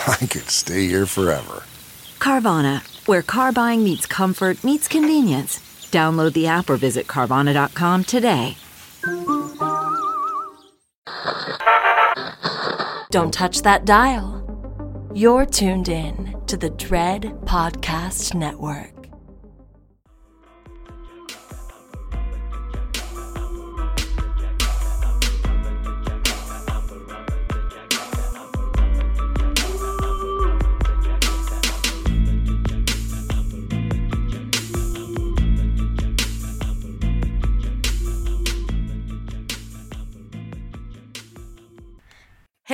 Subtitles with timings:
[0.06, 1.64] I could stay here forever.
[2.18, 5.58] Carvana, where car buying meets comfort, meets convenience.
[5.90, 8.56] Download the app or visit Carvana.com today.
[13.10, 14.36] Don't touch that dial.
[15.14, 18.99] You're tuned in to the Dread Podcast Network.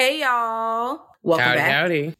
[0.07, 1.05] Hey y'all.
[1.25, 1.73] Welcome howdy, back.
[1.73, 2.15] howdy.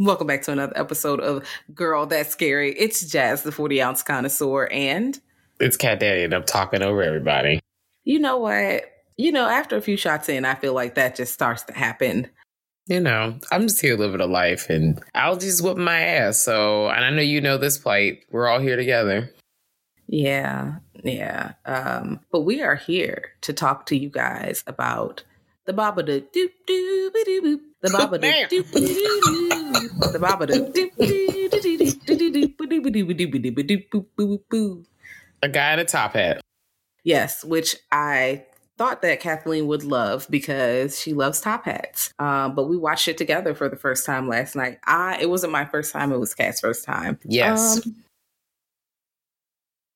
[0.00, 2.72] Welcome back to another episode of Girl That's Scary.
[2.72, 5.16] It's Jazz, the 40 ounce connoisseur, and
[5.60, 7.60] It's Cat Daddy, and I'm talking over everybody.
[8.02, 8.82] you know what?
[9.16, 12.28] You know, after a few shots in, I feel like that just starts to happen.
[12.88, 16.42] You know, I'm just here living a life, and I'll just whip my ass.
[16.42, 18.24] So, and I know you know this plight.
[18.32, 19.30] We're all here together.
[20.08, 21.52] Yeah, yeah.
[21.64, 25.22] Um, but we are here to talk to you guys about
[25.66, 27.60] the baba da doop doo doo boop.
[27.82, 30.12] The baba da doop doo doo.
[30.12, 31.76] The baba da doop doo doo doo doo
[33.90, 34.84] doo doo doo
[35.42, 36.40] A guy in a top hat.
[37.04, 38.44] Yes, which I
[38.76, 42.14] thought that Kathleen would love because she loves top hats.
[42.18, 44.78] Um, but we watched it together for the first time last night.
[44.84, 47.18] I it wasn't my first time; it was Cat's first time.
[47.24, 47.96] Yes, um,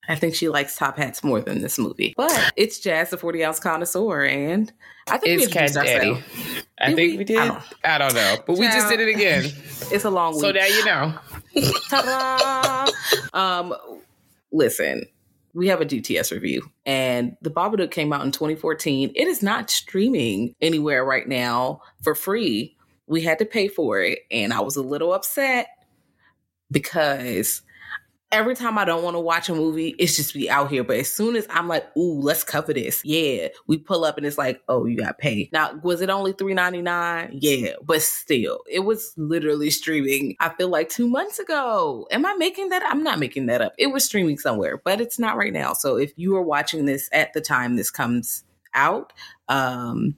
[0.09, 2.15] I think she likes top hats more than this movie.
[2.17, 4.73] But it's Jazz, the 40 ounce connoisseur, and
[5.09, 6.11] I think it's we Cat Daddy.
[6.11, 6.23] ourselves.
[6.81, 7.19] I Did think we?
[7.19, 7.39] we, did.
[7.39, 7.43] I
[7.85, 9.45] I don't- don't, know, but we just did it again.
[9.93, 10.41] It's a long week.
[10.41, 11.15] so now you know.
[11.91, 13.39] Ta-da!
[13.39, 13.75] um,
[14.51, 15.05] listen,
[15.53, 19.13] we have a DTS review, and the Babadook came out in 2014.
[19.15, 22.77] It is not streaming anywhere right now for free.
[23.07, 25.69] We had to pay for it, and I was a little upset
[26.71, 27.63] because
[28.35, 30.83] every time I don't want to watch a movie, it's just be out here.
[30.85, 34.27] But as soon as I'm like, ooh, let's cover this, yeah, we pull up and
[34.27, 35.51] it's like, oh, you got paid.
[35.53, 37.39] Now, was it only three ninety nine?
[37.41, 40.37] Yeah, but still, it was literally streaming.
[40.41, 42.07] I feel like two months ago.
[42.11, 42.83] Am I making that?
[42.85, 43.73] I'm not making that up.
[43.79, 45.73] It was streaming somewhere, but it's not right now.
[45.73, 48.45] So if you are watching this at the time this comes
[48.75, 49.13] out,
[49.49, 50.17] um,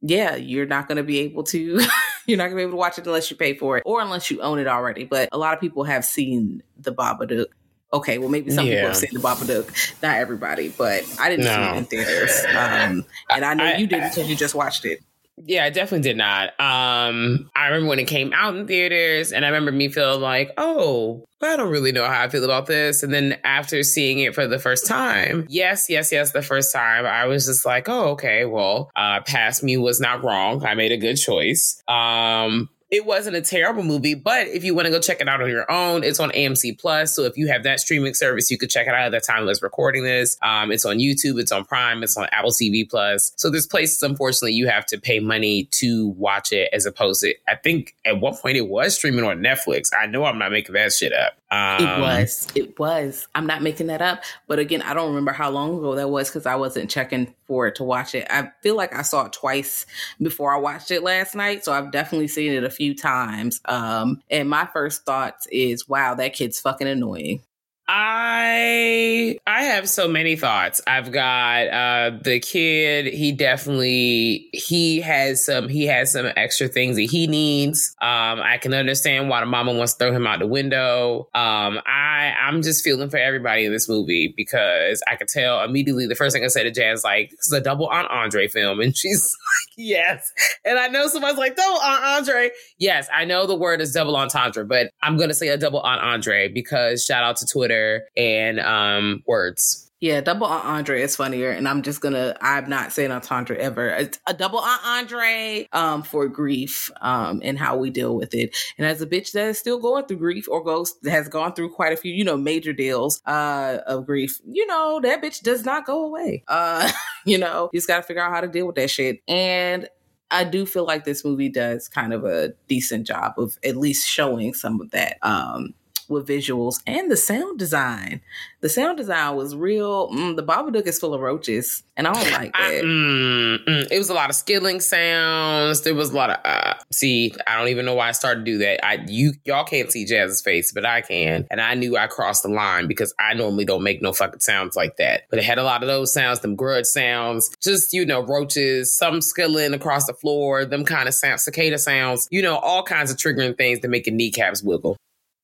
[0.00, 1.80] yeah, you're not going to be able to.
[2.26, 4.00] you're not going to be able to watch it unless you pay for it or
[4.00, 5.04] unless you own it already.
[5.04, 7.46] But a lot of people have seen the Babadook.
[7.90, 10.02] Okay, well, maybe some people have seen the Babadook.
[10.02, 12.44] Not everybody, but I didn't see it in theaters.
[12.50, 15.00] Um, and I know I- you did because you just watched it.
[15.44, 16.48] Yeah, I definitely did not.
[16.60, 20.52] Um, I remember when it came out in theaters, and I remember me feeling like,
[20.56, 23.02] oh, I don't really know how I feel about this.
[23.02, 27.06] And then after seeing it for the first time, yes, yes, yes, the first time,
[27.06, 30.64] I was just like, oh, okay, well, uh, Past Me was not wrong.
[30.64, 31.80] I made a good choice.
[31.86, 35.42] Um, it wasn't a terrible movie, but if you want to go check it out
[35.42, 37.14] on your own, it's on AMC Plus.
[37.14, 39.42] So if you have that streaming service, you could check it out at the time
[39.42, 40.38] I was recording this.
[40.42, 43.32] Um, it's on YouTube, it's on Prime, it's on Apple TV Plus.
[43.36, 47.34] So there's places, unfortunately, you have to pay money to watch it, as opposed to
[47.46, 49.90] I think at one point it was streaming on Netflix.
[49.98, 51.37] I know I'm not making that shit up.
[51.50, 52.46] Um, It was.
[52.54, 53.26] It was.
[53.34, 54.22] I'm not making that up.
[54.46, 57.66] But again, I don't remember how long ago that was because I wasn't checking for
[57.66, 58.26] it to watch it.
[58.30, 59.86] I feel like I saw it twice
[60.20, 61.64] before I watched it last night.
[61.64, 63.60] So I've definitely seen it a few times.
[63.64, 67.42] Um, and my first thoughts is, wow, that kid's fucking annoying.
[67.90, 70.82] I I have so many thoughts.
[70.86, 76.96] I've got uh the kid, he definitely he has some he has some extra things
[76.96, 77.96] that he needs.
[78.02, 81.28] Um I can understand why the mama wants to throw him out the window.
[81.34, 86.06] Um I I'm just feeling for everybody in this movie because I could tell immediately
[86.06, 88.80] the first thing I said to Jazz like this is a double Aunt Andre film,
[88.80, 90.30] and she's like, yes.
[90.66, 92.50] And I know someone's like double Aunt Andre.
[92.78, 96.02] Yes, I know the word is double entendre, but I'm gonna say a double Aunt
[96.02, 97.77] Andre because shout out to Twitter
[98.16, 99.88] and um words.
[100.00, 102.36] Yeah, double Andre is funnier, and I'm just gonna.
[102.40, 103.88] I'm not saying entendre ever.
[103.88, 108.56] It's a double Andre um, for grief um, and how we deal with it.
[108.78, 111.74] And as a bitch that is still going through grief or goes has gone through
[111.74, 115.64] quite a few, you know, major deals uh, of grief, you know, that bitch does
[115.64, 116.44] not go away.
[116.46, 116.88] Uh,
[117.26, 119.20] you know, you just got to figure out how to deal with that shit.
[119.26, 119.88] And
[120.30, 124.06] I do feel like this movie does kind of a decent job of at least
[124.06, 125.18] showing some of that.
[125.22, 125.74] Um,
[126.08, 128.20] with visuals and the sound design.
[128.60, 130.10] The sound design was real.
[130.10, 132.60] Mm, the Babadook is full of roaches, and I don't like that.
[132.60, 135.82] I, mm, mm, it was a lot of skilling sounds.
[135.82, 137.32] There was a lot of uh, see.
[137.46, 138.84] I don't even know why I started to do that.
[138.84, 142.42] I you y'all can't see Jazz's face, but I can, and I knew I crossed
[142.42, 145.22] the line because I normally don't make no fucking sounds like that.
[145.30, 148.96] But it had a lot of those sounds, them grudge sounds, just you know roaches,
[148.96, 152.26] some skilling across the floor, them kind of sound, cicada sounds.
[152.30, 154.96] You know all kinds of triggering things to make your kneecaps wiggle.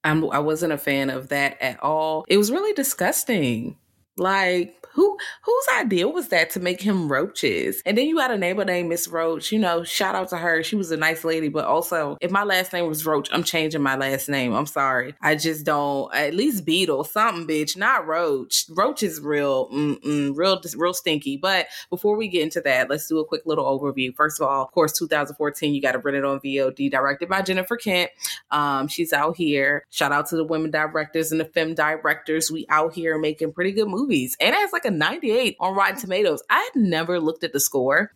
[0.04, 2.24] I'm, I wasn't a fan of that at all.
[2.28, 3.76] It was really disgusting.
[4.16, 7.82] Like, who whose idea was that to make him roaches?
[7.84, 9.50] And then you got a neighbor named Miss Roach.
[9.50, 10.62] You know, shout out to her.
[10.62, 13.82] She was a nice lady, but also if my last name was Roach, I'm changing
[13.82, 14.54] my last name.
[14.54, 15.14] I'm sorry.
[15.20, 16.14] I just don't.
[16.14, 18.66] At least Beetle, something, bitch, not Roach.
[18.70, 19.68] Roach is real,
[20.34, 21.36] real, real stinky.
[21.36, 24.14] But before we get into that, let's do a quick little overview.
[24.14, 27.42] First of all, of course, 2014, you got to rent it on VOD, directed by
[27.42, 28.10] Jennifer Kent.
[28.50, 29.84] Um, she's out here.
[29.90, 32.50] Shout out to the women directors and the femme directors.
[32.50, 35.96] We out here making pretty good movies, and has like like a 98 on Rotten
[35.96, 36.42] Tomatoes.
[36.50, 38.12] I had never looked at the score.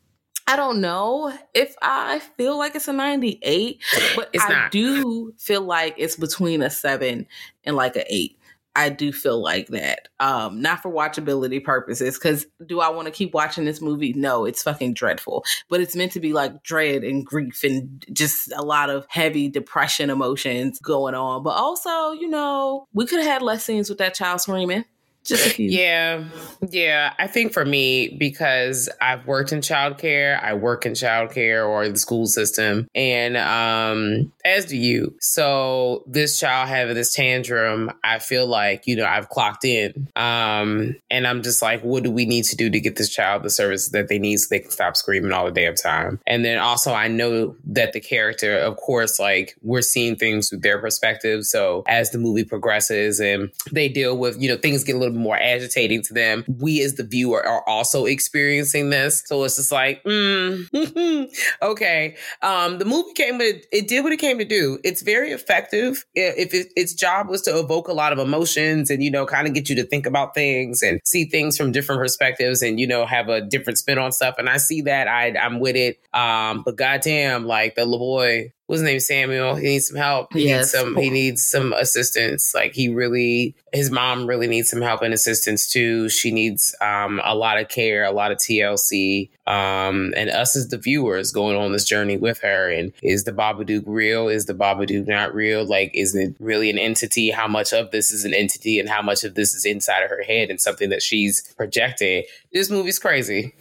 [0.46, 3.82] I don't know if I feel like it's a 98,
[4.16, 4.70] but it's I not.
[4.70, 7.26] do feel like it's between a seven
[7.64, 8.38] and like an eight.
[8.74, 10.08] I do feel like that.
[10.20, 14.12] Um, not for watchability purposes, because do I want to keep watching this movie?
[14.12, 15.44] No, it's fucking dreadful.
[15.68, 19.48] But it's meant to be like dread and grief and just a lot of heavy
[19.48, 21.42] depression emotions going on.
[21.42, 24.84] But also, you know, we could have had less scenes with that child screaming.
[25.28, 25.69] Just a few.
[25.69, 26.25] Yeah.
[26.69, 27.12] Yeah.
[27.19, 31.98] I think for me, because I've worked in childcare, I work in childcare or the
[31.98, 35.14] school system, and um, as do you.
[35.20, 40.08] So this child having this tantrum, I feel like, you know, I've clocked in.
[40.16, 43.42] Um, and I'm just like, what do we need to do to get this child
[43.42, 46.20] the service that they need so they can stop screaming all the damn time?
[46.26, 50.60] And then also, I know that the character, of course, like we're seeing things through
[50.60, 51.44] their perspective.
[51.44, 55.17] So as the movie progresses and they deal with, you know, things get a little
[55.18, 56.44] more agitating to them.
[56.48, 59.22] We as the viewer are also experiencing this.
[59.26, 61.28] So it's just like, mm,
[61.62, 62.16] okay.
[62.42, 64.78] Um, the movie came, it, it did what it came to do.
[64.84, 66.04] It's very effective.
[66.14, 69.46] If it, its job was to evoke a lot of emotions and, you know, kind
[69.46, 72.86] of get you to think about things and see things from different perspectives and, you
[72.86, 74.36] know, have a different spin on stuff.
[74.38, 75.98] And I see that I, I'm with it.
[76.12, 79.54] Um, but goddamn, like the little boy what's his name Samuel.
[79.54, 80.32] He needs some help.
[80.34, 80.58] He yes.
[80.58, 82.54] needs some he needs some assistance.
[82.54, 86.10] Like he really his mom really needs some help and assistance too.
[86.10, 89.30] She needs um, a lot of care, a lot of TLC.
[89.46, 92.70] Um, and us as the viewers going on this journey with her.
[92.70, 94.28] And is the Babadook real?
[94.28, 95.64] Is the Babadook not real?
[95.64, 97.30] Like, is it really an entity?
[97.30, 100.10] How much of this is an entity and how much of this is inside of
[100.10, 102.24] her head and something that she's projecting?
[102.52, 103.54] This movie's crazy.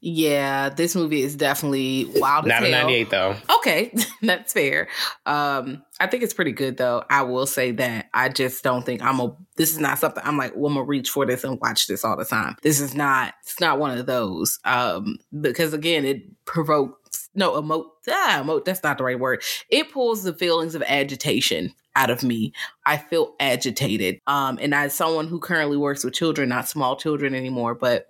[0.00, 2.46] Yeah, this movie is definitely wild.
[2.46, 3.36] Not a ninety eight though.
[3.58, 3.92] Okay,
[4.22, 4.88] that's fair.
[5.26, 7.04] Um, I think it's pretty good though.
[7.10, 8.08] I will say that.
[8.14, 9.36] I just don't think I'm a.
[9.56, 10.52] This is not something I'm like.
[10.54, 12.56] Well, I'm gonna reach for this and watch this all the time.
[12.62, 13.34] This is not.
[13.42, 14.60] It's not one of those.
[14.64, 17.86] Um, because again, it provokes no emote.
[18.08, 18.64] Ah, emote.
[18.64, 19.42] That's not the right word.
[19.68, 22.52] It pulls the feelings of agitation out of me.
[22.86, 24.20] I feel agitated.
[24.28, 28.06] Um, and as someone who currently works with children, not small children anymore, but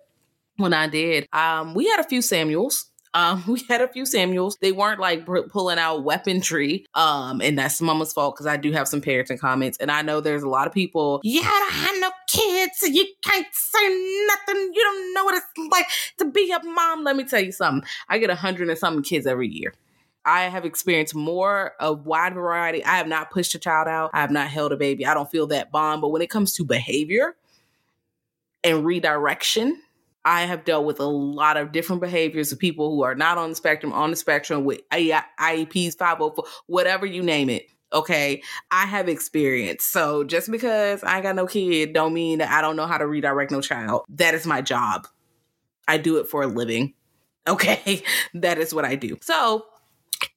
[0.59, 2.91] when I did, um, we had a few Samuels.
[3.15, 4.59] Um, we had a few Samuels.
[4.61, 6.85] They weren't like pulling out weaponry.
[6.95, 9.79] Um, and that's mama's fault because I do have some parenting comments.
[9.79, 12.83] And I know there's a lot of people, I don't have no kids.
[12.83, 13.88] You can't say
[14.29, 14.73] nothing.
[14.75, 15.87] You don't know what it's like
[16.19, 17.05] to be a mom.
[17.05, 17.88] Let me tell you something.
[18.09, 19.75] I get a hundred and something kids every year.
[20.25, 22.85] I have experienced more of wide variety.
[22.85, 24.11] I have not pushed a child out.
[24.12, 25.07] I have not held a baby.
[25.07, 26.03] I don't feel that bond.
[26.03, 27.35] But when it comes to behavior
[28.62, 29.81] and redirection,
[30.25, 33.51] I have dealt with a lot of different behaviors of people who are not on
[33.51, 37.67] the spectrum, on the spectrum with IEPs, 504, whatever you name it.
[37.93, 38.43] Okay.
[38.71, 39.85] I have experience.
[39.85, 43.07] So just because I got no kid don't mean that I don't know how to
[43.07, 44.03] redirect no child.
[44.11, 45.09] That is my job.
[45.87, 46.95] I do it for a living.
[47.49, 48.03] Okay.
[48.35, 49.17] that is what I do.
[49.23, 49.65] So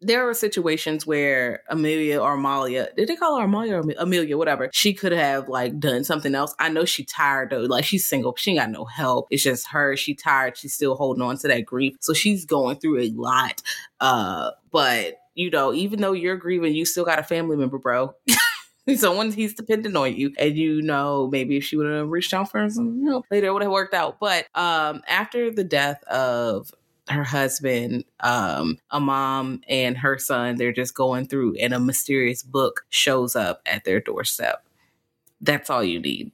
[0.01, 4.70] there are situations where Amelia or Amalia, did they call her Amalia or Amelia, whatever,
[4.74, 6.55] she could have like done something else.
[6.60, 7.62] I know she tired though.
[7.62, 8.36] Like she's single.
[8.36, 9.27] She ain't got no help.
[9.29, 9.96] It's just her.
[9.96, 10.58] She tired.
[10.58, 11.96] She's still holding on to that grief.
[12.01, 13.62] So she's going through a lot.
[14.00, 18.15] Uh, but you know, even though you're grieving, you still got a family member, bro.
[18.96, 22.50] someone he's dependent on you and you know maybe if she would have reached out
[22.50, 26.72] for some know, later it would have worked out but um after the death of
[27.12, 32.44] her husband, um, a mom and her son, they're just going through, and a mysterious
[32.44, 34.65] book shows up at their doorstep.
[35.39, 36.32] That's all you need.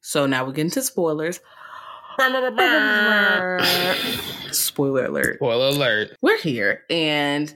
[0.00, 1.40] So now we get into spoilers.
[4.52, 5.36] Spoiler alert.
[5.36, 6.16] Spoiler alert.
[6.20, 7.52] We're here, and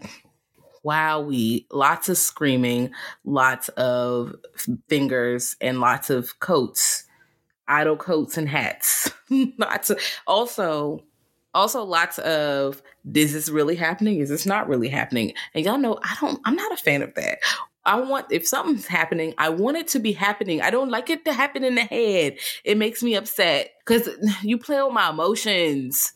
[0.83, 2.91] wow, we lots of screaming,
[3.25, 4.35] lots of
[4.89, 7.05] fingers, and lots of coats
[7.69, 9.11] idle coats and hats.
[9.59, 11.05] lots of also
[11.59, 14.21] also lots of this is this really happening?
[14.21, 15.35] Is this not really happening?
[15.55, 17.39] And y'all know I don't I'm not a fan of that.
[17.85, 20.61] I want if something's happening, I want it to be happening.
[20.63, 22.39] I don't like it to happen in the head.
[22.65, 24.09] It makes me upset because
[24.43, 26.13] you play with my emotions.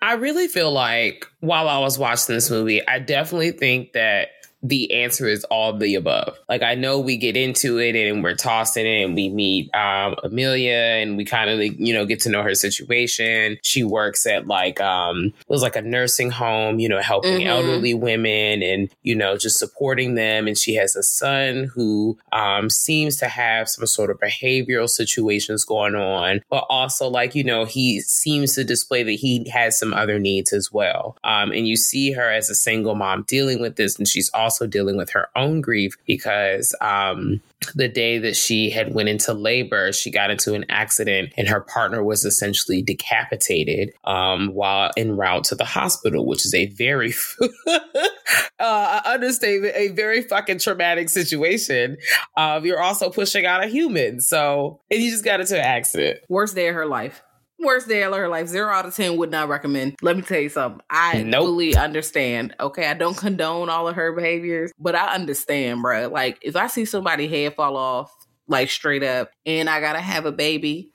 [0.00, 4.28] I really feel like while I was watching this movie, I definitely think that
[4.64, 6.38] the answer is all the above.
[6.48, 10.16] Like I know we get into it and we're tossing it and we meet um,
[10.24, 13.58] Amelia and we kind of like, you know get to know her situation.
[13.62, 17.48] She works at like um it was like a nursing home, you know, helping mm-hmm.
[17.48, 20.48] elderly women and you know just supporting them.
[20.48, 25.66] And she has a son who um seems to have some sort of behavioral situations
[25.66, 29.92] going on, but also like you know he seems to display that he has some
[29.92, 31.18] other needs as well.
[31.22, 34.54] Um, and you see her as a single mom dealing with this, and she's also
[34.54, 37.40] also dealing with her own grief because um,
[37.74, 41.60] the day that she had went into labor, she got into an accident and her
[41.60, 47.12] partner was essentially decapitated um, while en route to the hospital, which is a very
[48.58, 51.96] uh, understatement, a very fucking traumatic situation.
[52.36, 56.20] Um, you're also pushing out a human, so and you just got into an accident.
[56.28, 57.22] Worst day of her life
[57.64, 58.48] worst day of her life.
[58.48, 59.96] Zero out of ten would not recommend.
[60.02, 60.80] Let me tell you something.
[60.90, 61.46] I nope.
[61.46, 62.54] fully understand.
[62.60, 66.08] Okay, I don't condone all of her behaviors, but I understand, bro.
[66.08, 68.12] Like if I see somebody head fall off,
[68.46, 70.92] like straight up, and I gotta have a baby,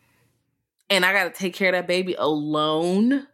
[0.90, 3.28] and I gotta take care of that baby alone,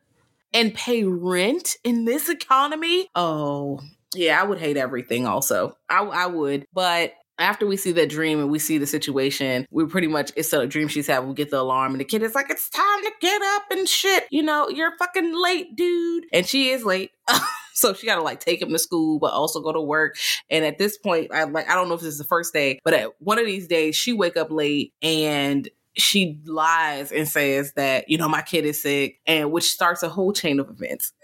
[0.53, 3.09] and pay rent in this economy.
[3.13, 3.81] Oh,
[4.15, 5.27] yeah, I would hate everything.
[5.27, 9.65] Also, I, I would, but after we see that dream and we see the situation,
[9.71, 11.29] we pretty much it's a dream she's having.
[11.29, 13.87] We get the alarm, and the kid is like, "It's time to get up and
[13.87, 17.11] shit." You know, you're fucking late, dude, and she is late.
[17.73, 20.17] so she got to like take him to school, but also go to work.
[20.49, 22.79] And at this point, I like I don't know if this is the first day,
[22.83, 27.73] but at one of these days, she wake up late and she lies and says
[27.73, 31.13] that you know my kid is sick and which starts a whole chain of events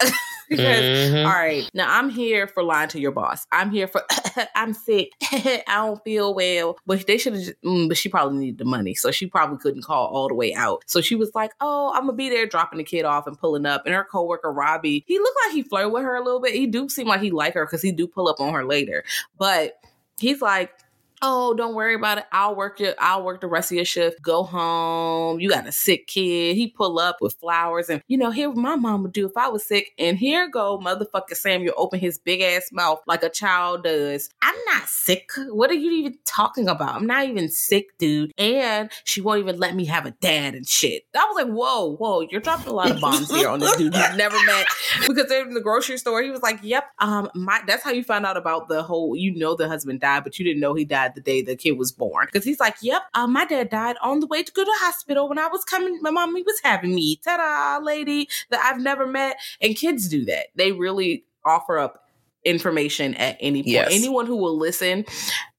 [0.56, 1.26] because mm-hmm.
[1.26, 3.46] all right now i'm here for lying to your boss.
[3.52, 4.02] I'm here for
[4.54, 5.12] i'm sick.
[5.32, 6.76] I don't feel well.
[6.86, 9.84] But they should have mm, but she probably needed the money so she probably couldn't
[9.84, 10.84] call all the way out.
[10.86, 13.66] So she was like oh i'm gonna be there dropping the kid off and pulling
[13.66, 13.82] up.
[13.86, 16.54] And her coworker robbie he looked like he flirted with her a little bit.
[16.54, 19.04] He do seem like he like her because he do pull up on her later.
[19.38, 19.74] But
[20.18, 20.70] he's like
[21.22, 22.24] oh, don't worry about it.
[22.32, 24.20] I'll work your, I'll work the rest of your shift.
[24.20, 25.40] Go home.
[25.40, 26.56] You got a sick kid.
[26.56, 29.48] He pull up with flowers and you know, here my mom would do if I
[29.48, 29.92] was sick.
[29.98, 34.28] And here go motherfucker Samuel open his big ass mouth like a child does.
[34.42, 35.30] I'm not sick.
[35.48, 36.96] What are you even talking about?
[36.96, 38.32] I'm not even sick, dude.
[38.36, 41.04] And she won't even let me have a dad and shit.
[41.14, 43.94] I was like, whoa, whoa, you're dropping a lot of bombs here on this dude
[43.94, 44.66] you've never met.
[45.06, 48.04] Because they're in the grocery store, he was like, Yep, um, my that's how you
[48.04, 50.84] found out about the whole you know the husband died, but you didn't know he
[50.84, 52.26] died the day the kid was born.
[52.26, 55.28] Because he's like, yep, uh, my dad died on the way to go to hospital
[55.28, 55.98] when I was coming.
[56.02, 57.16] My mommy was having me.
[57.16, 59.38] Ta-da, lady that I've never met.
[59.60, 60.46] And kids do that.
[60.54, 62.04] They really offer up
[62.44, 63.72] information at any point.
[63.72, 63.88] Yes.
[63.92, 65.04] Anyone who will listen,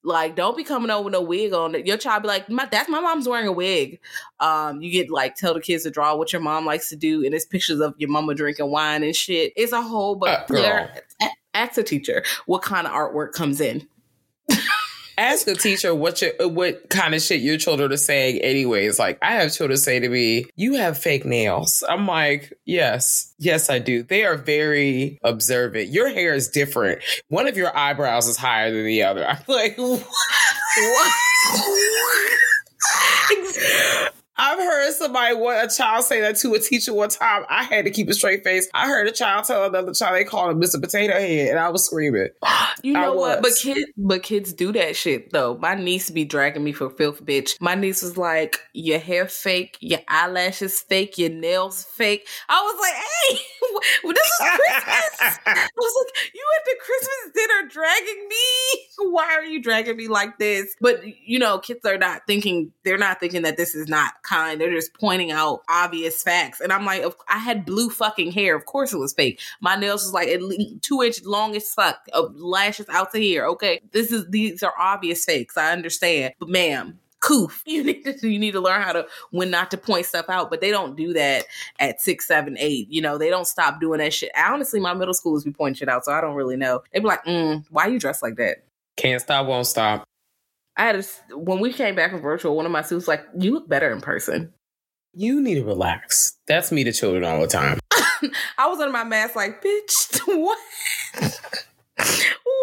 [0.04, 1.74] like, don't be coming over with a wig on.
[1.86, 4.02] Your child be like, my, that's my mom's wearing a wig.
[4.42, 7.26] Um, you get like tell the kids to draw what your mom likes to do,
[7.26, 9.54] and it's pictures of your mama drinking wine and shit.
[9.56, 10.88] It's a whole, but uh,
[11.54, 13.88] ask a teacher what kind of artwork comes in.
[15.18, 19.00] Ask a teacher what your what kind of shit your children are saying anyways.
[19.00, 21.84] Like i have children say to me you have fake nails.
[21.88, 23.34] I'm like yes.
[23.38, 24.04] Yes i do.
[24.04, 25.90] They are very observant.
[25.90, 27.02] Your hair is different.
[27.30, 29.28] One of your eyebrows is higher than the other.
[29.28, 30.04] I'm like what?
[34.36, 37.44] I've heard somebody, what a child say that to a teacher one time.
[37.50, 38.68] I had to keep a straight face.
[38.74, 40.82] I heard a child tell another child they called him Mr.
[40.82, 42.30] Potato Head, and I was screaming.
[42.82, 43.42] You know what?
[43.42, 45.58] But kids, but kids do that shit though.
[45.58, 47.56] My niece be dragging me for filth, bitch.
[47.62, 52.82] My niece was like, "Your hair fake, your eyelashes fake, your nails fake." I was
[52.82, 53.40] like, "Hey,
[54.04, 55.40] well, this is Christmas.
[55.46, 59.12] I was like, you at the Christmas dinner dragging me?
[59.12, 60.76] Why are you dragging me like this?
[60.82, 62.72] But you know, kids are not thinking.
[62.84, 64.60] They're not thinking that this is not kind.
[64.60, 66.60] They're just pointing out obvious facts.
[66.60, 68.56] And I'm like, I had blue fucking hair.
[68.56, 69.40] Of course it was fake.
[69.62, 71.98] My nails was like at least two inches long as fuck.
[72.14, 73.46] Of lashes out to here.
[73.48, 75.58] Okay, this is these are obvious fakes.
[75.58, 77.64] I understand, but ma'am, coof.
[77.74, 80.50] You need to you need to learn how to when not to point stuff out.
[80.50, 81.46] But they don't do that
[81.80, 82.90] at six, seven, eight.
[82.90, 84.32] You know, they don't stop doing that shit.
[84.38, 86.84] Honestly, my middle schoolers be pointing shit out, so I don't really know.
[86.92, 88.64] They'd be like, mm, "Why you dress like that?"
[88.96, 90.06] Can't stop, won't stop.
[90.76, 91.04] I had a,
[91.38, 93.92] when we came back from virtual, one of my students was like, "You look better
[93.92, 94.54] in person."
[95.16, 96.38] You need to relax.
[96.48, 97.80] That's me to children all the time.
[98.58, 100.58] I was under my mask, like, bitch, what?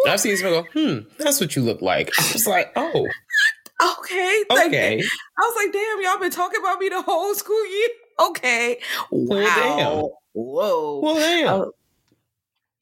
[0.07, 2.11] I've seen someone go, hmm, that's what you look like.
[2.19, 3.07] I was like, oh.
[3.81, 4.43] Okay.
[4.51, 4.97] Okay.
[4.99, 5.09] You.
[5.39, 7.87] I was like, damn, y'all been talking about me the whole school year.
[8.19, 8.77] Okay.
[9.09, 9.27] Wow.
[9.27, 10.09] Well, damn.
[10.33, 10.99] Whoa.
[10.99, 11.61] Well, damn.
[11.61, 11.65] Uh,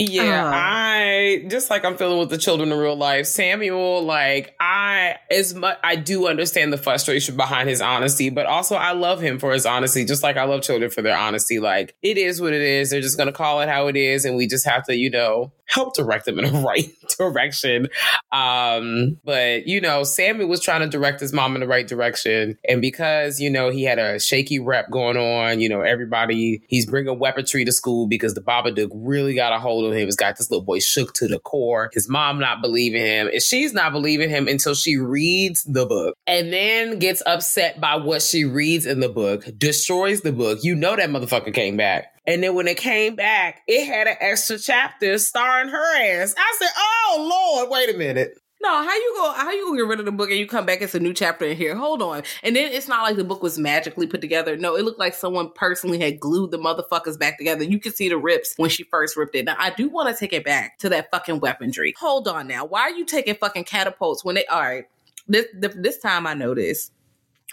[0.02, 0.52] Yeah, Uh.
[0.54, 3.26] I just like I'm feeling with the children in real life.
[3.26, 8.76] Samuel, like I as much I do understand the frustration behind his honesty, but also
[8.76, 11.60] I love him for his honesty, just like I love children for their honesty.
[11.60, 12.92] Like it is what it is.
[12.92, 15.52] They're just gonna call it how it is, and we just have to, you know,
[15.70, 17.88] help direct them in the right direction.
[18.32, 22.58] Um, but you know, Sammy was trying to direct his mom in the right direction,
[22.68, 26.86] and because you know he had a shaky rep going on, you know, everybody he's
[26.86, 30.06] bringing weaponry to school because the Babadook really got a hold of him.
[30.06, 31.90] He's got this little boy shook to the core.
[31.94, 36.16] His mom not believing him, and she's not believing him until she reads the book,
[36.28, 40.60] and then gets upset by what she reads in the book, destroys the book.
[40.64, 42.14] You know that motherfucker came back.
[42.30, 46.36] And then when it came back, it had an extra chapter starring her ass.
[46.38, 49.32] I said, "Oh Lord, wait a minute." No, how you go?
[49.32, 50.84] How you gonna get rid of the book and you come back?
[50.84, 51.76] It's a new chapter in here.
[51.76, 54.56] Hold on, and then it's not like the book was magically put together.
[54.58, 57.64] No, it looked like someone personally had glued the motherfuckers back together.
[57.64, 59.46] You can see the rips when she first ripped it.
[59.46, 61.96] Now, I do want to take it back to that fucking weaponry.
[62.00, 64.46] Hold on now, why are you taking fucking catapults when they?
[64.46, 64.86] All right,
[65.28, 66.92] this this time I noticed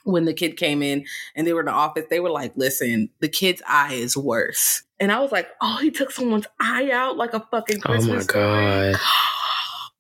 [0.07, 3.11] when the kid came in and they were in the office, they were like, "Listen,
[3.21, 7.17] the kid's eye is worse." And I was like, "Oh, he took someone's eye out
[7.17, 8.95] like a fucking oh Christmas toy."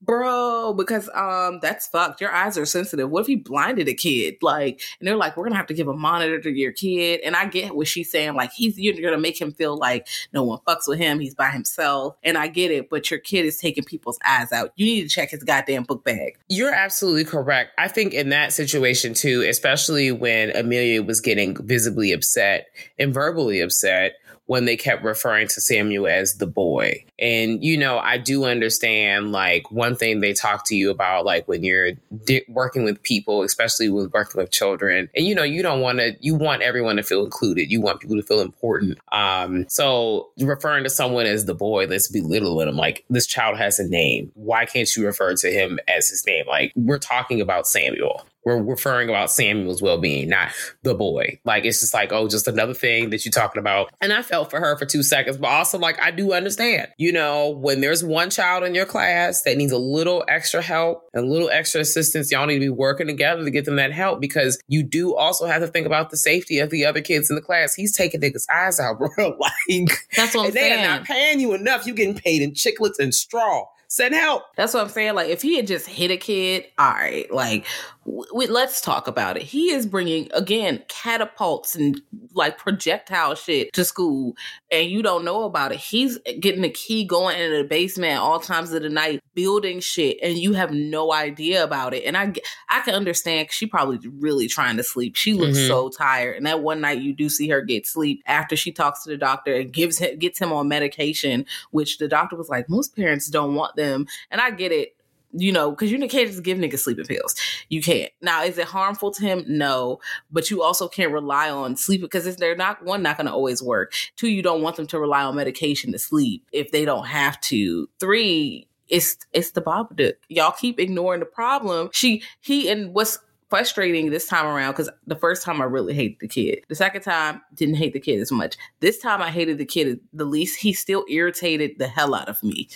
[0.07, 2.21] bro because um that's fucked.
[2.21, 3.11] Your eyes are sensitive.
[3.11, 4.37] What if he blinded a kid?
[4.41, 7.21] Like and they're like we're gonna have to give a monitor to your kid.
[7.25, 10.45] And i get what she's saying like he's you're gonna make him feel like no
[10.45, 11.19] one fucks with him.
[11.19, 12.17] He's by himself.
[12.23, 14.73] And i get it but your kid is taking people's eyes out.
[14.77, 16.39] You need to check his goddamn book bag.
[16.49, 17.73] You're absolutely correct.
[17.79, 23.61] I think in that situation too, especially when Amelia was getting visibly upset and verbally
[23.61, 24.17] upset
[24.47, 27.05] when they kept referring to Samuel as the boy.
[27.19, 31.49] And, you know, I do understand like one thing they talk to you about, like
[31.49, 31.93] when you're
[32.25, 35.99] di- working with people, especially with working with children, and, you know, you don't want
[35.99, 37.71] to, you want everyone to feel included.
[37.71, 38.99] You want people to feel important.
[39.13, 42.77] Um, so referring to someone as the boy, let's belittle him.
[42.77, 44.31] Like this child has a name.
[44.35, 46.47] Why can't you refer to him as his name?
[46.47, 50.51] Like we're talking about Samuel we're referring about Samuel's well being, not
[50.85, 51.41] the boy.
[51.45, 53.91] Like it's just like, oh, just another thing that you're talking about.
[54.01, 56.87] And I felt for her for two seconds, but also like I do understand.
[56.97, 61.09] You know, when there's one child in your class that needs a little extra help
[61.13, 63.91] and a little extra assistance, y'all need to be working together to get them that
[63.91, 67.29] help because you do also have to think about the safety of the other kids
[67.29, 67.75] in the class.
[67.75, 69.37] He's taking niggas' eyes out, bro.
[69.41, 70.85] like That's what I'm and they saying.
[70.85, 71.85] are not paying you enough.
[71.85, 73.67] You're getting paid in chiclets and straw.
[73.89, 74.43] Send help.
[74.57, 75.15] That's what I'm saying.
[75.15, 77.67] Like, if he had just hit a kid, all right, like,
[78.05, 79.43] w- w- let's talk about it.
[79.45, 82.01] He is bringing, again, catapults and
[82.35, 84.35] like projectile shit to school,
[84.71, 85.79] and you don't know about it.
[85.79, 89.81] He's getting the key going in the basement at all times of the night, building
[89.81, 92.05] shit, and you have no idea about it.
[92.05, 92.33] And I,
[92.69, 95.15] I can understand she probably really trying to sleep.
[95.17, 95.69] She looks Mhm.
[95.69, 96.37] so tired.
[96.37, 99.17] And that one night you do see her get sleep after she talks to the
[99.17, 103.29] doctor and gives him, gets him on medication, which the doctor was like, most parents
[103.29, 104.07] don't want them.
[104.31, 104.97] And I get it,
[105.33, 107.35] you know, because you can't just give niggas sleeping pills.
[107.69, 108.11] You can't.
[108.21, 109.45] Now, is it harmful to him?
[109.47, 110.01] No.
[110.31, 113.63] But you also can't rely on sleep because they're not, one, not going to always
[113.63, 113.93] work.
[114.17, 117.41] Two, you don't want them to rely on medication to sleep if they don't have
[117.43, 117.89] to.
[118.01, 120.15] Three, it's it's the Babadook.
[120.29, 121.91] Y'all keep ignoring the problem.
[121.93, 126.19] She he and what's frustrating this time around because the first time I really hated
[126.21, 126.65] the kid.
[126.69, 128.57] The second time didn't hate the kid as much.
[128.81, 130.61] This time I hated the kid the least.
[130.61, 132.69] He still irritated the hell out of me.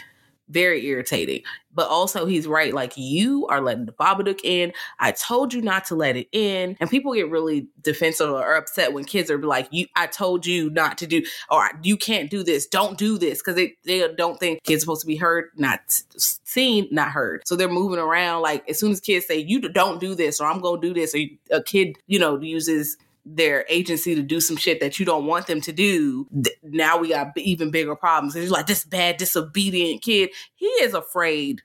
[0.51, 1.43] Very irritating.
[1.73, 2.75] But also he's right.
[2.75, 4.73] Like you are letting the Babadook in.
[4.99, 6.77] I told you not to let it in.
[6.81, 10.69] And people get really defensive or upset when kids are like, "You, I told you
[10.71, 12.67] not to do, or you can't do this.
[12.67, 15.81] Don't do this," because they they don't think kids supposed to be heard, not
[16.17, 17.43] seen, not heard.
[17.47, 20.47] So they're moving around like as soon as kids say, "You don't do this," or
[20.49, 21.21] "I'm gonna do this," or
[21.53, 22.97] a kid, you know, uses
[23.37, 26.99] their agency to do some shit that you don't want them to do, th- now
[26.99, 28.35] we got even bigger problems.
[28.35, 30.31] And you're like, this bad, disobedient kid.
[30.55, 31.63] He is afraid.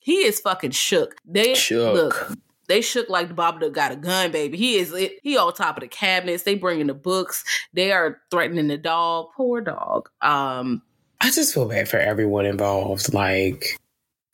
[0.00, 1.16] He is fucking shook.
[1.24, 1.94] They Shook.
[1.94, 2.32] look.
[2.66, 4.56] They shook like the Babadook got a gun, baby.
[4.56, 5.18] He is it.
[5.22, 6.44] He on top of the cabinets.
[6.44, 7.44] They bringing the books.
[7.74, 9.28] They are threatening the dog.
[9.36, 10.08] Poor dog.
[10.22, 10.82] Um,
[11.20, 13.12] I just feel bad for everyone involved.
[13.12, 13.78] Like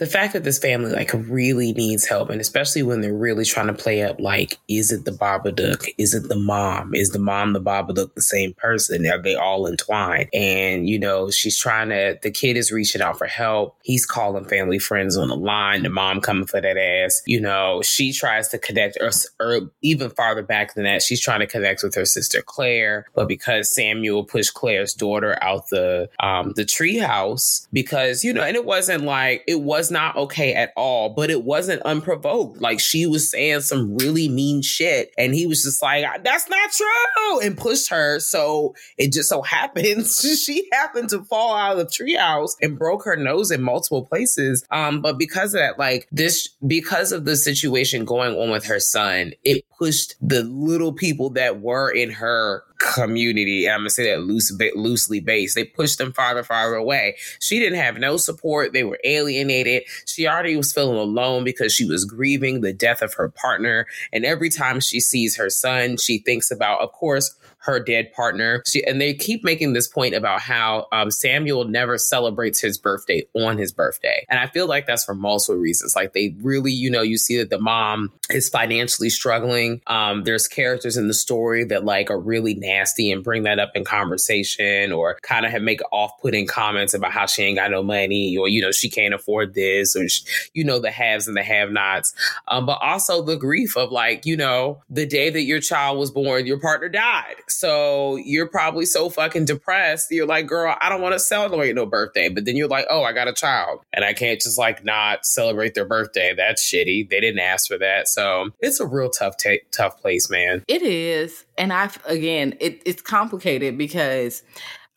[0.00, 3.66] the fact that this family like really needs help, and especially when they're really trying
[3.66, 5.86] to play up like, is it the Babadook?
[5.98, 6.94] Is it the mom?
[6.94, 9.06] Is the mom the Babadook the same person?
[9.06, 10.30] Are they all entwined?
[10.32, 12.18] And you know, she's trying to.
[12.22, 13.76] The kid is reaching out for help.
[13.82, 15.82] He's calling family friends on the line.
[15.82, 17.20] The mom coming for that ass.
[17.26, 21.40] You know, she tries to connect, or, or even farther back than that, she's trying
[21.40, 26.54] to connect with her sister Claire, but because Samuel pushed Claire's daughter out the um
[26.56, 31.10] the treehouse, because you know, and it wasn't like it was not okay at all,
[31.10, 32.60] but it wasn't unprovoked.
[32.60, 36.70] Like she was saying some really mean shit, and he was just like, "That's not
[36.70, 38.20] true," and pushed her.
[38.20, 43.04] So it just so happens she happened to fall out of the treehouse and broke
[43.04, 44.64] her nose in multiple places.
[44.70, 48.80] Um, but because of that, like this, because of the situation going on with her
[48.80, 53.68] son, it pushed the little people that were in her community.
[53.68, 55.54] I'm gonna say that loose, loosely based.
[55.54, 57.16] They pushed them farther, farther away.
[57.38, 58.72] She didn't have no support.
[58.72, 59.84] They were alienated.
[60.06, 63.86] She already was feeling alone because she was grieving the death of her partner.
[64.12, 68.62] And every time she sees her son, she thinks about, of course, her dead partner.
[68.66, 73.26] She, and they keep making this point about how um, Samuel never celebrates his birthday
[73.34, 74.24] on his birthday.
[74.30, 75.94] And I feel like that's for multiple reasons.
[75.94, 79.82] Like they really, you know, you see that the mom is financially struggling.
[79.88, 83.72] Um, there's characters in the story that like are really nasty and bring that up
[83.74, 88.36] in conversation or kind of make off-putting comments about how she ain't got no money
[88.38, 91.42] or, you know, she can't afford this or, sh- you know, the haves and the
[91.42, 92.14] have-nots.
[92.48, 96.10] Um, but also the grief of like, you know, the day that your child was
[96.10, 97.36] born, your partner died.
[97.50, 100.10] So you're probably so fucking depressed.
[100.10, 102.28] You're like, girl, I don't want to celebrate no birthday.
[102.28, 105.26] But then you're like, oh, I got a child and I can't just like not
[105.26, 106.34] celebrate their birthday.
[106.36, 107.08] That's shitty.
[107.10, 108.08] They didn't ask for that.
[108.08, 110.64] So it's a real tough, ta tough place, man.
[110.68, 111.44] It is.
[111.58, 114.42] And I've, again, it, it's complicated because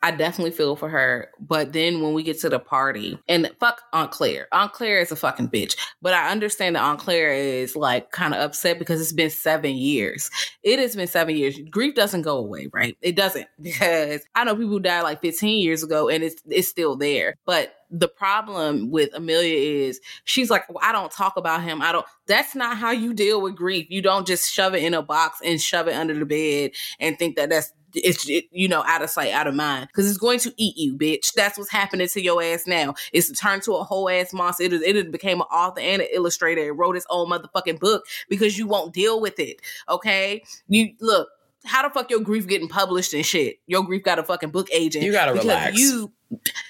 [0.04, 1.30] I definitely feel for her.
[1.40, 4.48] But then when we get to the party, and fuck Aunt Claire.
[4.52, 5.78] Aunt Claire is a fucking bitch.
[6.02, 9.76] But I understand that Aunt Claire is like kind of upset because it's been seven
[9.76, 10.30] years.
[10.62, 11.58] It has been seven years.
[11.70, 12.98] Grief doesn't go away, right?
[13.02, 16.68] It doesn't because I know people who died like 15 years ago and it's it's
[16.68, 17.36] still there.
[17.46, 19.56] But the problem with Amelia
[19.88, 21.82] is she's like, well, I don't talk about him.
[21.82, 22.06] I don't.
[22.28, 23.86] That's not how you deal with grief.
[23.90, 27.18] You don't just shove it in a box and shove it under the bed and
[27.18, 30.18] think that that's it's it, you know out of sight, out of mind because it's
[30.18, 31.34] going to eat you, bitch.
[31.34, 32.96] That's what's happening to your ass now.
[33.12, 34.64] It's turned to a whole ass monster.
[34.64, 34.82] It is.
[34.82, 38.68] It became an author and an illustrator and wrote its own motherfucking book because you
[38.68, 39.62] won't deal with it.
[39.90, 41.30] Okay, you look.
[41.66, 43.60] How the fuck your grief getting published and shit?
[43.68, 45.06] Your grief got a fucking book agent.
[45.06, 45.80] You gotta relax.
[45.80, 46.12] You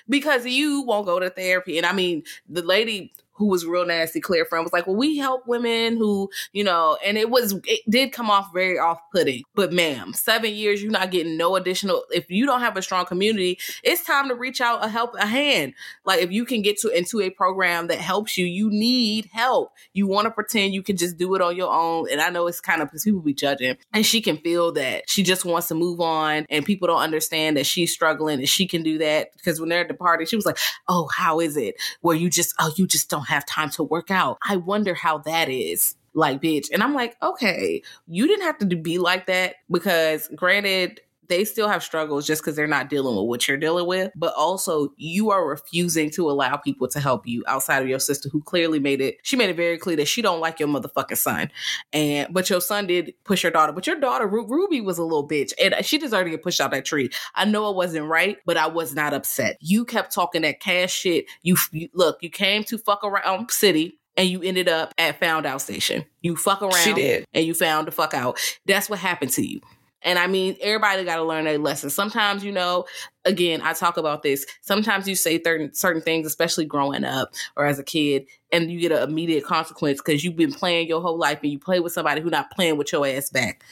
[0.07, 1.77] because you won't go to therapy.
[1.77, 5.17] And I mean, the lady who was real nasty, Claire friend was like, well, we
[5.17, 9.43] help women who, you know, and it was, it did come off very off putting.
[9.55, 12.03] But ma'am, seven years, you're not getting no additional.
[12.11, 15.25] If you don't have a strong community, it's time to reach out a help, a
[15.25, 15.73] hand.
[16.05, 19.73] Like if you can get to into a program that helps you, you need help.
[19.93, 22.07] You want to pretend you can just do it on your own.
[22.11, 25.09] And I know it's kind of because people be judging and she can feel that
[25.09, 28.67] she just wants to move on and people don't understand that she's struggling and she
[28.67, 29.33] can do that.
[29.33, 32.29] Because when they're at the party, she was like, oh, how is it where you
[32.29, 34.37] just, oh, you just don't have time to work out.
[34.47, 35.95] I wonder how that is.
[36.15, 36.67] Like, bitch.
[36.71, 41.67] And I'm like, okay, you didn't have to be like that because, granted, they still
[41.67, 44.11] have struggles just because they're not dealing with what you're dealing with.
[44.15, 48.29] But also, you are refusing to allow people to help you outside of your sister,
[48.29, 49.17] who clearly made it.
[49.23, 51.51] She made it very clear that she don't like your motherfucking son,
[51.91, 53.71] and but your son did push your daughter.
[53.71, 56.61] But your daughter Ru- Ruby was a little bitch, and she deserved to get pushed
[56.61, 57.09] out that tree.
[57.35, 59.57] I know it wasn't right, but I was not upset.
[59.59, 61.25] You kept talking that cash shit.
[61.41, 65.45] You, you look, you came to fuck around city and you ended up at found
[65.45, 66.05] out station.
[66.21, 67.25] You fuck around She did.
[67.33, 68.39] and you found the fuck out.
[68.65, 69.59] That's what happened to you.
[70.03, 71.89] And I mean, everybody got to learn a lesson.
[71.89, 72.85] Sometimes, you know,
[73.25, 74.45] again, I talk about this.
[74.61, 78.79] Sometimes you say certain certain things, especially growing up or as a kid, and you
[78.79, 81.93] get an immediate consequence because you've been playing your whole life and you play with
[81.93, 83.63] somebody who's not playing with your ass back.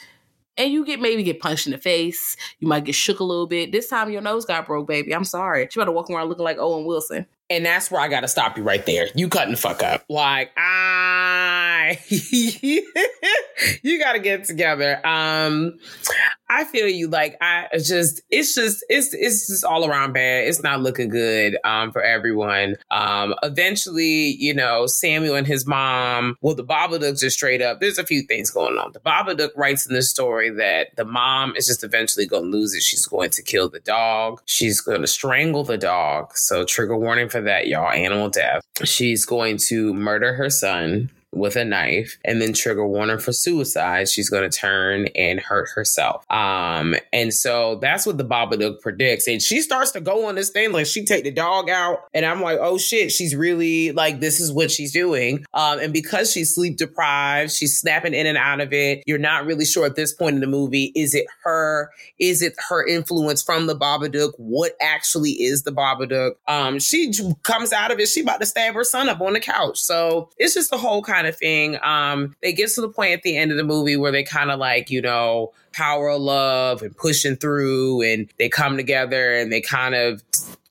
[0.58, 2.36] And you get maybe get punched in the face.
[2.60, 3.72] You might get shook a little bit.
[3.72, 5.16] This time your nose got broke, baby.
[5.16, 5.62] I'm sorry.
[5.62, 7.26] You better walk around looking like Owen Wilson.
[7.50, 9.08] And that's where I got to stop you right there.
[9.14, 10.06] You cutting the fuck up.
[10.08, 12.00] Like, I.
[13.84, 15.06] you got to get together.
[15.06, 15.78] Um,
[16.50, 17.08] I feel you.
[17.08, 20.48] Like I just, it's just, it's it's just all around bad.
[20.48, 22.76] It's not looking good um, for everyone.
[22.90, 26.36] Um, eventually, you know, Samuel and his mom.
[26.42, 27.80] Well, the Babadook just straight up.
[27.80, 28.92] There's a few things going on.
[28.92, 32.74] The Babadook writes in the story that the mom is just eventually going to lose
[32.74, 32.84] it.
[32.84, 34.42] She's going to kill the dog.
[34.46, 36.36] She's going to strangle the dog.
[36.36, 37.92] So trigger warning for that, y'all.
[37.92, 38.66] Animal death.
[38.84, 44.10] She's going to murder her son with a knife and then trigger warning for suicide,
[44.10, 46.26] she's going to turn and hurt herself.
[46.30, 49.28] Um, and so that's what the Babadook predicts.
[49.28, 52.26] And she starts to go on this thing like she take the dog out, and
[52.26, 55.46] I'm like, oh shit, she's really like this is what she's doing.
[55.54, 59.04] Um, and because she's sleep deprived, she's snapping in and out of it.
[59.06, 61.92] You're not really sure at this point in the movie is it her?
[62.20, 64.34] Is it her influence from the Babadook?
[64.38, 66.34] What actually is the Babadook?
[66.48, 67.12] Um, she
[67.44, 68.08] comes out of it.
[68.08, 69.80] She about to stab her son up on the couch.
[69.80, 71.78] So it's just the whole kind kind of thing.
[71.84, 74.50] Um, they get to the point at the end of the movie where they kind
[74.50, 79.52] of like, you know, power of love and pushing through and they come together and
[79.52, 80.24] they kind of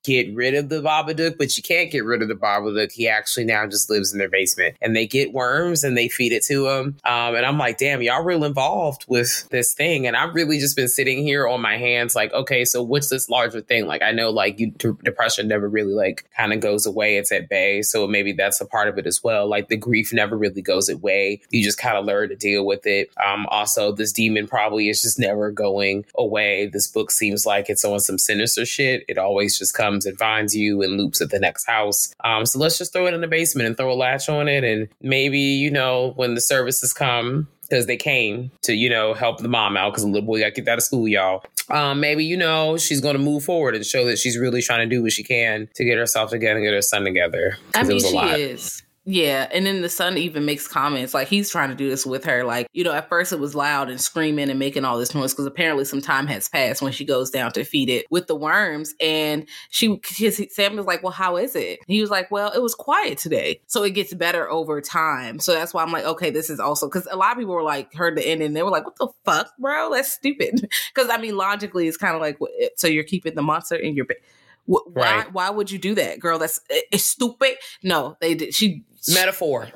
[0.04, 2.92] get rid of the Babadook, but you can't get rid of the Babadook.
[2.92, 6.32] He actually now just lives in their basement and they get worms and they feed
[6.32, 6.96] it to him.
[7.04, 10.06] Um, and I'm like, damn, y'all real involved with this thing.
[10.06, 13.28] And I've really just been sitting here on my hands, like, okay, so what's this
[13.28, 13.86] larger thing?
[13.86, 17.16] Like, I know like you, depression never really like kind of goes away.
[17.16, 17.82] It's at bay.
[17.82, 19.46] So maybe that's a part of it as well.
[19.48, 21.40] Like the grief never really goes away.
[21.50, 23.10] You just kind of learn to deal with it.
[23.24, 26.66] Um, also, this demon probably is just never going away.
[26.66, 29.04] This book seems like it's on some sinister shit.
[29.08, 32.14] It always just comes comes and finds you and loops at the next house.
[32.24, 34.64] Um, so let's just throw it in the basement and throw a latch on it.
[34.64, 39.38] And maybe, you know, when the services come, because they came to, you know, help
[39.38, 41.44] the mom out because the little boy got kicked out of school, y'all.
[41.68, 44.88] Um, maybe, you know, she's going to move forward and show that she's really trying
[44.88, 47.59] to do what she can to get herself together and get her son together.
[47.74, 48.40] I mean, she lot.
[48.40, 48.83] is.
[49.12, 52.23] Yeah, and then the son even makes comments like he's trying to do this with
[52.27, 52.44] her.
[52.44, 55.33] Like, you know, at first it was loud and screaming and making all this noise
[55.33, 58.37] because apparently some time has passed when she goes down to feed it with the
[58.37, 58.94] worms.
[59.01, 61.81] And she, his, Sam was like, Well, how is it?
[61.88, 63.61] he was like, Well, it was quiet today.
[63.66, 65.40] So it gets better over time.
[65.40, 67.64] So that's why I'm like, Okay, this is also because a lot of people were
[67.64, 69.92] like, heard the end and they were like, What the fuck, bro?
[69.92, 70.68] That's stupid.
[70.94, 72.38] Because I mean, logically, it's kind of like,
[72.77, 74.18] so you're keeping the monster in your bed.
[74.66, 74.83] Why?
[74.94, 75.33] Right.
[75.33, 76.38] Why would you do that, girl?
[76.38, 77.57] That's eh, it's stupid.
[77.83, 78.55] No, they did.
[78.55, 79.70] She metaphor.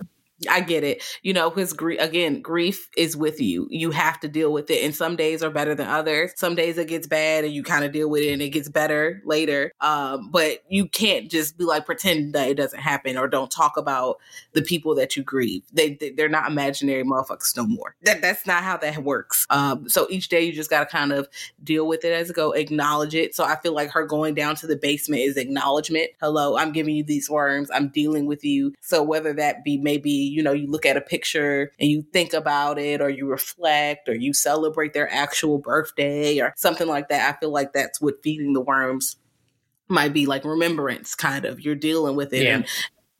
[0.48, 1.02] I get it.
[1.22, 3.66] You know, because grief, again, grief is with you.
[3.70, 4.84] You have to deal with it.
[4.84, 6.32] And some days are better than others.
[6.36, 8.68] Some days it gets bad and you kind of deal with it and it gets
[8.68, 9.72] better later.
[9.80, 13.76] Um, but you can't just be like, pretend that it doesn't happen or don't talk
[13.76, 14.18] about
[14.52, 15.62] the people that you grieve.
[15.72, 17.94] They, they, are not imaginary motherfuckers no more.
[18.02, 19.46] That, that's not how that works.
[19.50, 21.28] Um, so each day you just got to kind of
[21.62, 23.34] deal with it as it go, acknowledge it.
[23.34, 26.10] So I feel like her going down to the basement is acknowledgement.
[26.20, 27.70] Hello, I'm giving you these worms.
[27.72, 28.74] I'm dealing with you.
[28.80, 32.32] So whether that be maybe you know, you look at a picture and you think
[32.32, 37.34] about it or you reflect or you celebrate their actual birthday or something like that.
[37.34, 39.16] I feel like that's what feeding the worms
[39.86, 42.56] might be like remembrance kind of you're dealing with it yeah.
[42.56, 42.66] and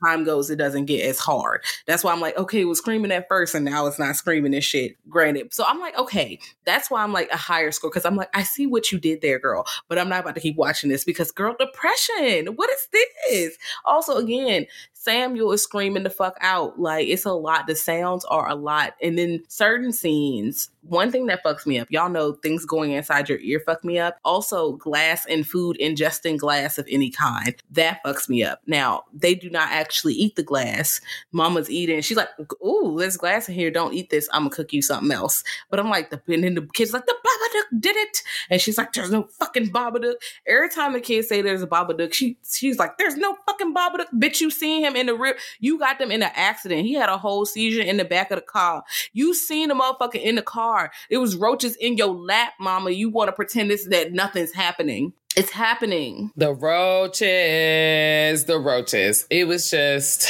[0.05, 1.63] time goes, it doesn't get as hard.
[1.87, 4.55] That's why I'm like, okay, it was screaming at first and now it's not screaming
[4.55, 4.97] and shit.
[5.09, 5.55] Granted.
[5.55, 8.43] So I'm like, okay, that's why I'm like a higher score because I'm like, I
[8.43, 9.67] see what you did there, girl.
[9.89, 12.55] But I'm not about to keep watching this because, girl, depression.
[12.55, 13.57] What is this?
[13.85, 14.67] Also, again,
[15.05, 16.81] Samuel is screaming the fuck out.
[16.81, 17.67] Like it's a lot.
[17.67, 18.95] The sounds are a lot.
[19.03, 23.29] And then certain scenes, one thing that fucks me up, y'all know things going inside
[23.29, 24.19] your ear fuck me up.
[24.25, 28.61] Also, glass and food, ingesting glass of any kind, that fucks me up.
[28.67, 31.01] Now, they do not actually eat the glass.
[31.33, 32.01] Mama's eating.
[32.01, 32.29] She's like,
[32.65, 33.71] ooh, there's glass in here.
[33.71, 34.29] Don't eat this.
[34.33, 35.45] I'm gonna cook you something else.
[35.71, 38.23] But I'm like, the and then the kid's like, the Babadook did it.
[38.51, 40.15] And she's like, there's no fucking Babadook.
[40.47, 44.07] Every time the kids say there's a Babadook, she she's like, there's no fucking Babadook.
[44.15, 45.39] Bitch, you seen him in the rip.
[45.61, 46.83] You got them in an accident.
[46.83, 48.85] He had a whole seizure in the back of the car.
[49.13, 50.91] You seen the motherfucker in the car.
[51.11, 52.91] It was roaches in your lap, mama.
[52.91, 55.13] You want to pretend this that nothing's happening.
[55.37, 56.31] It's happening.
[56.37, 59.27] The roaches, the roaches.
[59.31, 60.29] It was just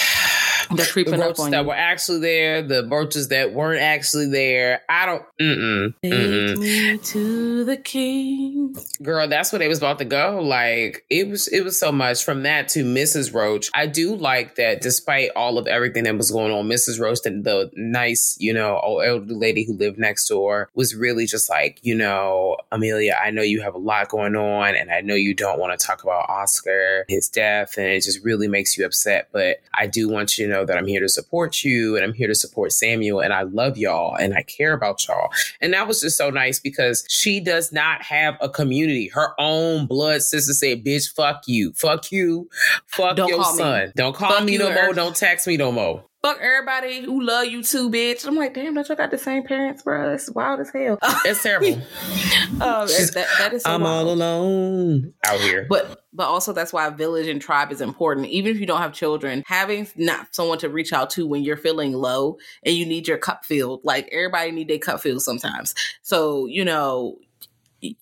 [0.70, 1.68] They're creeping the up on that you.
[1.68, 4.82] were actually there, the roaches that weren't actually there.
[4.88, 5.22] I don't.
[5.40, 6.58] Mm-mm, mm-mm.
[6.58, 9.28] me to the king, girl.
[9.28, 10.40] That's where they was about to go.
[10.40, 11.48] Like it was.
[11.48, 13.34] It was so much from that to Mrs.
[13.34, 13.70] Roach.
[13.74, 17.00] I do like that, despite all of everything that was going on, Mrs.
[17.00, 21.26] Roach, the, the nice, you know, old elderly lady who lived next door, was really
[21.26, 23.18] just like, you know, Amelia.
[23.22, 25.86] I know you have a lot going on, and I know you don't want to
[25.86, 29.28] talk about Oscar, his death, and it just really makes you upset.
[29.32, 32.12] But I do want you to know that I'm here to support you and I'm
[32.12, 35.30] here to support Samuel and I love y'all and I care about y'all.
[35.60, 39.08] And that was just so nice because she does not have a community.
[39.08, 41.72] Her own blood sister said, bitch, fuck you.
[41.72, 42.48] Fuck you.
[42.86, 43.86] Fuck Don't your son.
[43.86, 43.92] Me.
[43.96, 44.92] Don't call fuck me no more.
[44.92, 46.04] Don't text me no more.
[46.24, 48.26] Fuck everybody who love you too, bitch.
[48.26, 50.14] I'm like, damn, don't you got the same parents, bro?
[50.14, 50.98] It's wild as hell.
[51.26, 51.74] It's terrible.
[51.74, 54.08] um, that, that is so I'm wild.
[54.08, 55.66] all alone out here.
[55.68, 58.28] But but also that's why village and tribe is important.
[58.28, 61.56] Even if you don't have children, having not someone to reach out to when you're
[61.56, 63.80] feeling low and you need your cup filled.
[63.84, 65.74] Like everybody need their cup filled sometimes.
[66.02, 67.18] So you know.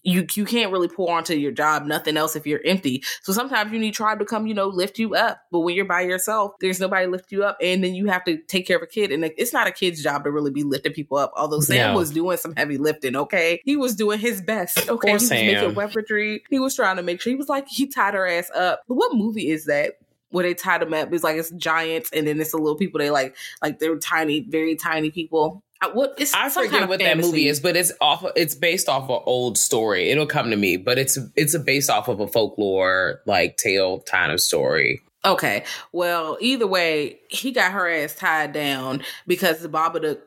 [0.02, 3.02] You you can't really pour onto your job nothing else if you're empty.
[3.22, 5.42] So sometimes you need tribe to come, you know, lift you up.
[5.50, 8.24] But when you're by yourself, there's nobody to lift you up, and then you have
[8.24, 9.10] to take care of a kid.
[9.10, 11.32] And it's not a kid's job to really be lifting people up.
[11.36, 11.98] Although Sam No.
[11.98, 14.88] was doing some heavy lifting, okay, he was doing his best.
[14.88, 15.46] Okay, he was Sam.
[15.46, 16.42] making weaponry.
[16.50, 18.82] He was trying to make sure he was like he tied her ass up.
[18.88, 19.94] But what movie is that?
[20.30, 21.12] Where they tied them up?
[21.12, 22.98] It's like it's giants, and then it's the little people.
[22.98, 25.62] They like like they're tiny, very tiny people.
[25.92, 28.24] What it's I forget what that movie is, but it's off.
[28.36, 30.10] It's based off an old story.
[30.10, 34.00] It'll come to me, but it's it's a based off of a folklore like tale
[34.00, 35.02] kind of story.
[35.24, 35.64] Okay.
[35.92, 40.18] Well, either way, he got her ass tied down because the Babadook,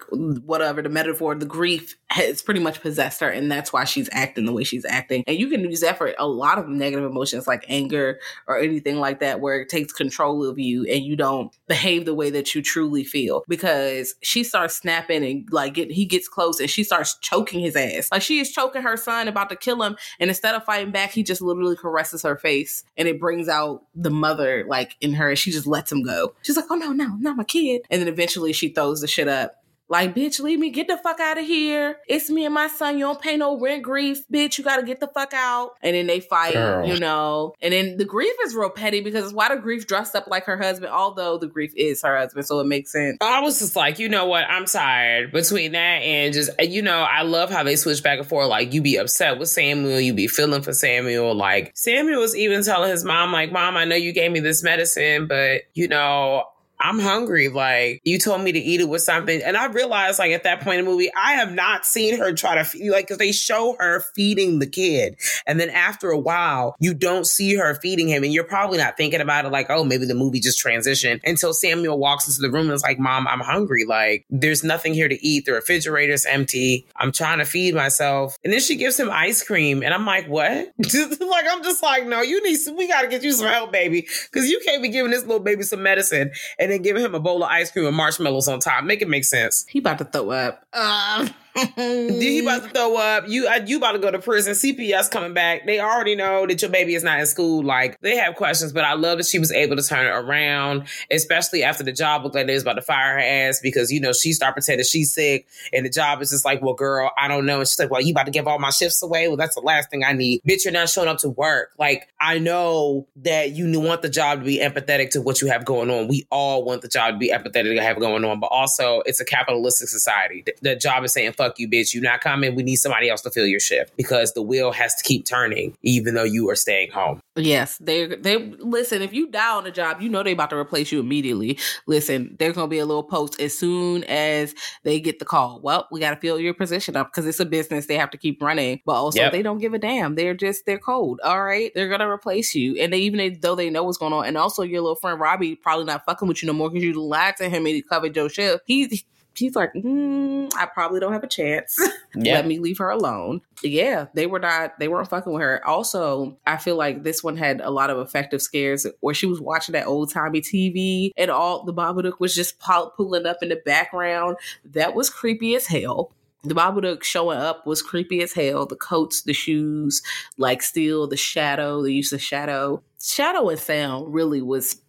[0.46, 4.46] whatever the metaphor, the grief has pretty much possessed her, and that's why she's acting
[4.46, 5.26] the way she's acting.
[5.28, 9.00] And you can use that for a lot of negative emotions like anger or anything
[9.00, 12.56] like that, where it takes control of you and you don't behave the way that
[12.56, 13.44] you truly feel.
[13.50, 17.76] Because she starts snapping and like get, he gets close and she starts choking his
[17.76, 18.08] ass.
[18.14, 21.12] Like she is choking her son, about to kill him, and instead of fighting back,
[21.12, 25.36] he just literally caresses her face, and it brings out the mother like in her.
[25.36, 26.34] She just lets him go.
[26.42, 29.28] She's like, "Oh no, no, not my kid." And then eventually she throws the shit
[29.28, 29.64] up.
[29.88, 31.98] Like, bitch, leave me, get the fuck out of here.
[32.08, 32.98] It's me and my son.
[32.98, 34.58] You don't pay no rent grief, bitch.
[34.58, 35.72] You gotta get the fuck out.
[35.82, 36.88] And then they fight, Girl.
[36.88, 37.54] you know.
[37.62, 40.46] And then the grief is real petty because it's why the grief dressed up like
[40.46, 43.18] her husband, although the grief is her husband, so it makes sense.
[43.22, 44.46] I was just like, you know what?
[44.50, 48.28] I'm tired between that and just, you know, I love how they switch back and
[48.28, 48.50] forth.
[48.50, 51.36] Like, you be upset with Samuel, you be feeling for Samuel.
[51.36, 54.64] Like, Samuel was even telling his mom, like, Mom, I know you gave me this
[54.64, 56.44] medicine, but, you know,
[56.86, 57.50] I'm hungry.
[57.50, 59.42] Like, you told me to eat it with something.
[59.42, 62.32] And I realized, like, at that point in the movie, I have not seen her
[62.32, 65.18] try to feed, like, because they show her feeding the kid.
[65.48, 68.24] And then after a while, you don't see her feeding him.
[68.24, 71.54] And you're probably not thinking about it like, oh, maybe the movie just transitioned until
[71.54, 73.84] Samuel walks into the room and is like, Mom, I'm hungry.
[73.86, 75.46] Like, there's nothing here to eat.
[75.46, 76.86] The refrigerator's empty.
[76.98, 78.38] I'm trying to feed myself.
[78.44, 79.82] And then she gives him ice cream.
[79.82, 80.72] And I'm like, what?
[80.78, 83.72] like, I'm just like, no, you need some, we got to get you some help,
[83.72, 84.08] baby.
[84.32, 87.20] Because you can't be giving this little baby some medicine and then giving him a
[87.20, 88.84] bowl of ice cream and marshmallows on top.
[88.84, 89.66] Make it make sense.
[89.68, 90.66] He about to throw up.
[90.74, 93.28] Um, You about to throw up.
[93.28, 94.54] You you about to go to prison.
[94.54, 95.66] CPS coming back.
[95.66, 97.64] They already know that your baby is not in school.
[97.64, 100.88] Like they have questions, but I love that she was able to turn it around,
[101.10, 104.02] especially after the job looked like they was about to fire her ass because you
[104.02, 107.28] know she started pretending she's sick, and the job is just like, well, girl, I
[107.28, 107.60] don't know.
[107.60, 109.28] And she's like, well, you about to give all my shifts away?
[109.28, 110.42] Well, that's the last thing I need.
[110.48, 111.72] Bitch, you're not showing up to work.
[111.80, 115.64] Like I know that you want the job to be empathetic to what you have
[115.64, 116.08] going on.
[116.08, 119.20] We all want the job to be empathetic to have going on, but also it's
[119.20, 120.44] a capitalistic society.
[120.46, 121.94] The, the job is saying, fuck you, bitch.
[121.94, 122.56] You're not coming.
[122.56, 125.76] We need somebody else to fill your shift because the wheel has to keep turning,
[125.84, 127.22] even though you are staying home.
[127.36, 129.02] Yes, they they listen.
[129.02, 131.58] If you die on the job, you know they about to replace you immediately.
[131.86, 135.60] Listen, there's gonna be a little post as soon as they get the call.
[135.62, 137.88] Well, we got to fill your position up because it's a business.
[137.88, 139.32] They have to keep running, but also Yep.
[139.34, 140.16] they don't give a damn.
[140.16, 141.20] They're just they're cold.
[141.24, 144.26] All right, they're gonna replace you, and they even though they know what's going on,
[144.26, 146.94] and also your little friend Robbie probably not fucking with you no more because you
[146.94, 148.64] lied to him and he covered your shift.
[148.66, 149.04] He.
[149.36, 151.78] He's like, mm, I probably don't have a chance.
[152.16, 153.42] Let me leave her alone.
[153.62, 155.66] Yeah, they were not, they weren't fucking with her.
[155.68, 159.42] Also, I feel like this one had a lot of effective scares where she was
[159.42, 163.50] watching that old timey TV and all the Babadook was just pu- pulling up in
[163.50, 164.38] the background.
[164.64, 166.12] That was creepy as hell.
[166.44, 168.66] The Babadook showing up was creepy as hell.
[168.68, 170.04] The coats, the shoes,
[170.38, 172.84] like still the shadow, the use of shadow.
[173.02, 174.80] Shadow and sound really was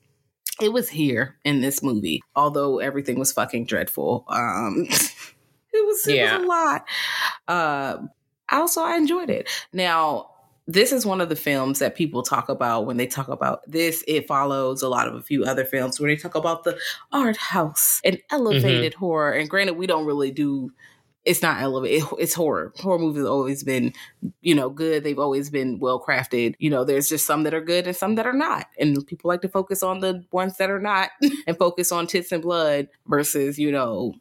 [0.61, 4.25] it was here in this movie, although everything was fucking dreadful.
[4.29, 6.39] Um, it was, it Yeah.
[6.39, 6.85] was a lot.
[7.49, 7.97] Uh,
[8.51, 9.49] also, I enjoyed it.
[9.73, 10.31] Now,
[10.69, 14.03] this is one of the films that people talk about when they talk about this.
[14.09, 16.77] It follows a lot of a few other films where they talk about the
[17.13, 19.33] art house and elevated horror.
[19.33, 20.73] And granted, we don't really do.
[21.27, 22.07] It's not elevated.
[22.19, 22.73] it's horror.
[22.79, 23.93] Horror movies have always been,
[24.41, 25.05] you know, good.
[25.05, 26.55] They've always been well crafted.
[26.59, 28.67] You know, there's just some that are good and some that are not.
[28.79, 31.11] And people like to focus on the ones that are not
[31.47, 34.15] and focus on tits and blood versus, you know,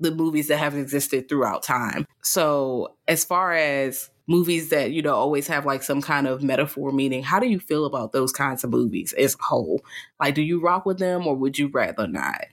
[0.00, 2.06] the movies that have existed throughout time.
[2.22, 6.92] So, as far as movies that, you know, always have like some kind of metaphor
[6.92, 9.80] meaning, how do you feel about those kinds of movies as a whole?
[10.20, 12.44] Like, do you rock with them or would you rather not?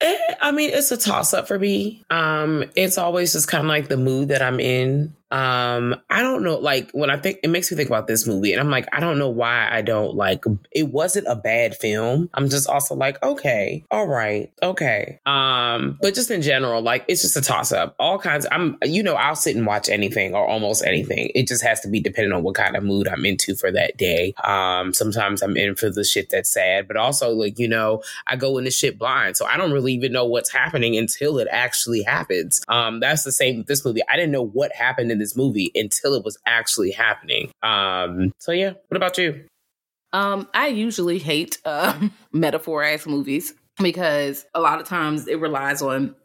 [0.00, 2.04] Eh, I mean, it's a toss up for me.
[2.10, 5.14] Um, it's always just kind of like the mood that I'm in.
[5.30, 6.56] Um, I don't know.
[6.58, 9.00] Like when I think it makes me think about this movie, and I'm like, I
[9.00, 10.44] don't know why I don't like.
[10.72, 12.28] It wasn't a bad film.
[12.34, 15.20] I'm just also like, okay, all right, okay.
[15.26, 17.94] Um, but just in general, like it's just a toss up.
[17.98, 18.46] All kinds.
[18.50, 21.30] I'm, you know, I'll sit and watch anything or almost anything.
[21.34, 23.96] It just has to be dependent on what kind of mood I'm into for that
[23.96, 24.34] day.
[24.42, 28.34] Um, sometimes I'm in for the shit that's sad, but also like you know, I
[28.34, 32.02] go into shit blind, so I don't really even know what's happening until it actually
[32.02, 32.60] happens.
[32.66, 34.02] Um, that's the same with this movie.
[34.08, 37.50] I didn't know what happened in this movie until it was actually happening.
[37.62, 39.44] Um, so yeah, what about you?
[40.12, 45.82] Um, I usually hate uh, metaphor ass movies because a lot of times it relies
[45.82, 46.16] on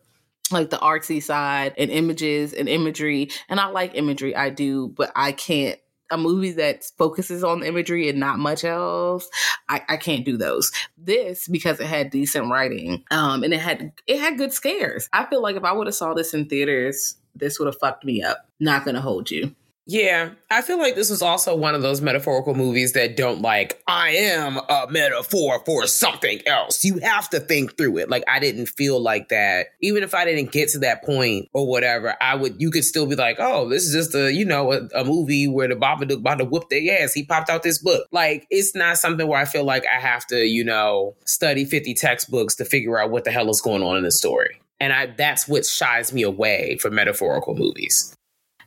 [0.52, 3.30] like the artsy side and images and imagery.
[3.50, 5.80] And I like imagery, I do, but I can't
[6.12, 9.28] a movie that focuses on imagery and not much else,
[9.70, 10.72] I, I can't do those.
[10.98, 15.10] This because it had decent writing, um, and it had it had good scares.
[15.14, 18.06] I feel like if I would have saw this in theaters, this would have fucked
[18.06, 18.50] me up.
[18.60, 19.56] Not gonna hold you.
[19.88, 23.84] Yeah, I feel like this was also one of those metaphorical movies that don't like,
[23.88, 26.84] I am a metaphor for something else.
[26.84, 28.10] You have to think through it.
[28.10, 29.68] Like, I didn't feel like that.
[29.82, 33.06] Even if I didn't get to that point or whatever, I would, you could still
[33.06, 36.18] be like, oh, this is just a, you know, a, a movie where the Babadook
[36.18, 37.14] about to whoop their ass.
[37.14, 38.08] He popped out this book.
[38.12, 41.94] Like, it's not something where I feel like I have to, you know, study 50
[41.94, 44.60] textbooks to figure out what the hell is going on in the story.
[44.80, 48.16] And I, that's what shies me away from metaphorical movies.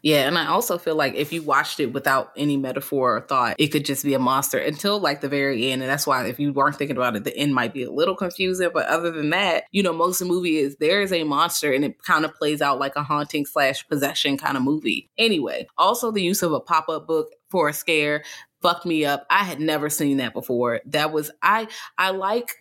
[0.02, 3.56] Yeah, and I also feel like if you watched it without any metaphor or thought,
[3.58, 5.82] it could just be a monster until like the very end.
[5.82, 8.14] And that's why if you weren't thinking about it, the end might be a little
[8.14, 8.70] confusing.
[8.72, 11.72] But other than that, you know, most of the movie is there is a monster
[11.72, 15.10] and it kind of plays out like a haunting slash possession kind of movie.
[15.18, 18.22] Anyway, also the use of a pop up book for a scare
[18.62, 19.26] fucked me up.
[19.30, 20.80] I had never seen that before.
[20.86, 22.54] That was I I like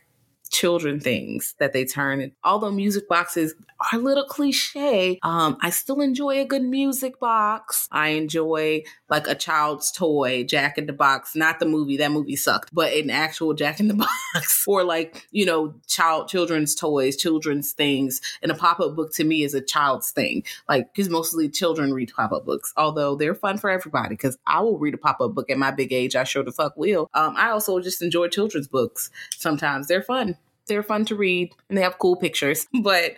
[0.58, 2.32] children things that they turn.
[2.44, 7.88] although music boxes are a little cliche, um, I still enjoy a good music box.
[7.92, 11.98] I enjoy like a child's toy, Jack in the Box, not the movie.
[11.98, 13.94] That movie sucked, but an actual Jack in the
[14.34, 18.20] Box, or like you know, child children's toys, children's things.
[18.42, 21.94] And a pop up book to me is a child's thing, like because mostly children
[21.94, 22.74] read pop up books.
[22.76, 25.70] Although they're fun for everybody, because I will read a pop up book at my
[25.70, 26.16] big age.
[26.16, 27.12] I sure the fuck will.
[27.14, 29.12] Um, I also just enjoy children's books.
[29.38, 30.36] Sometimes they're fun
[30.68, 32.68] they're fun to read and they have cool pictures.
[32.82, 33.16] But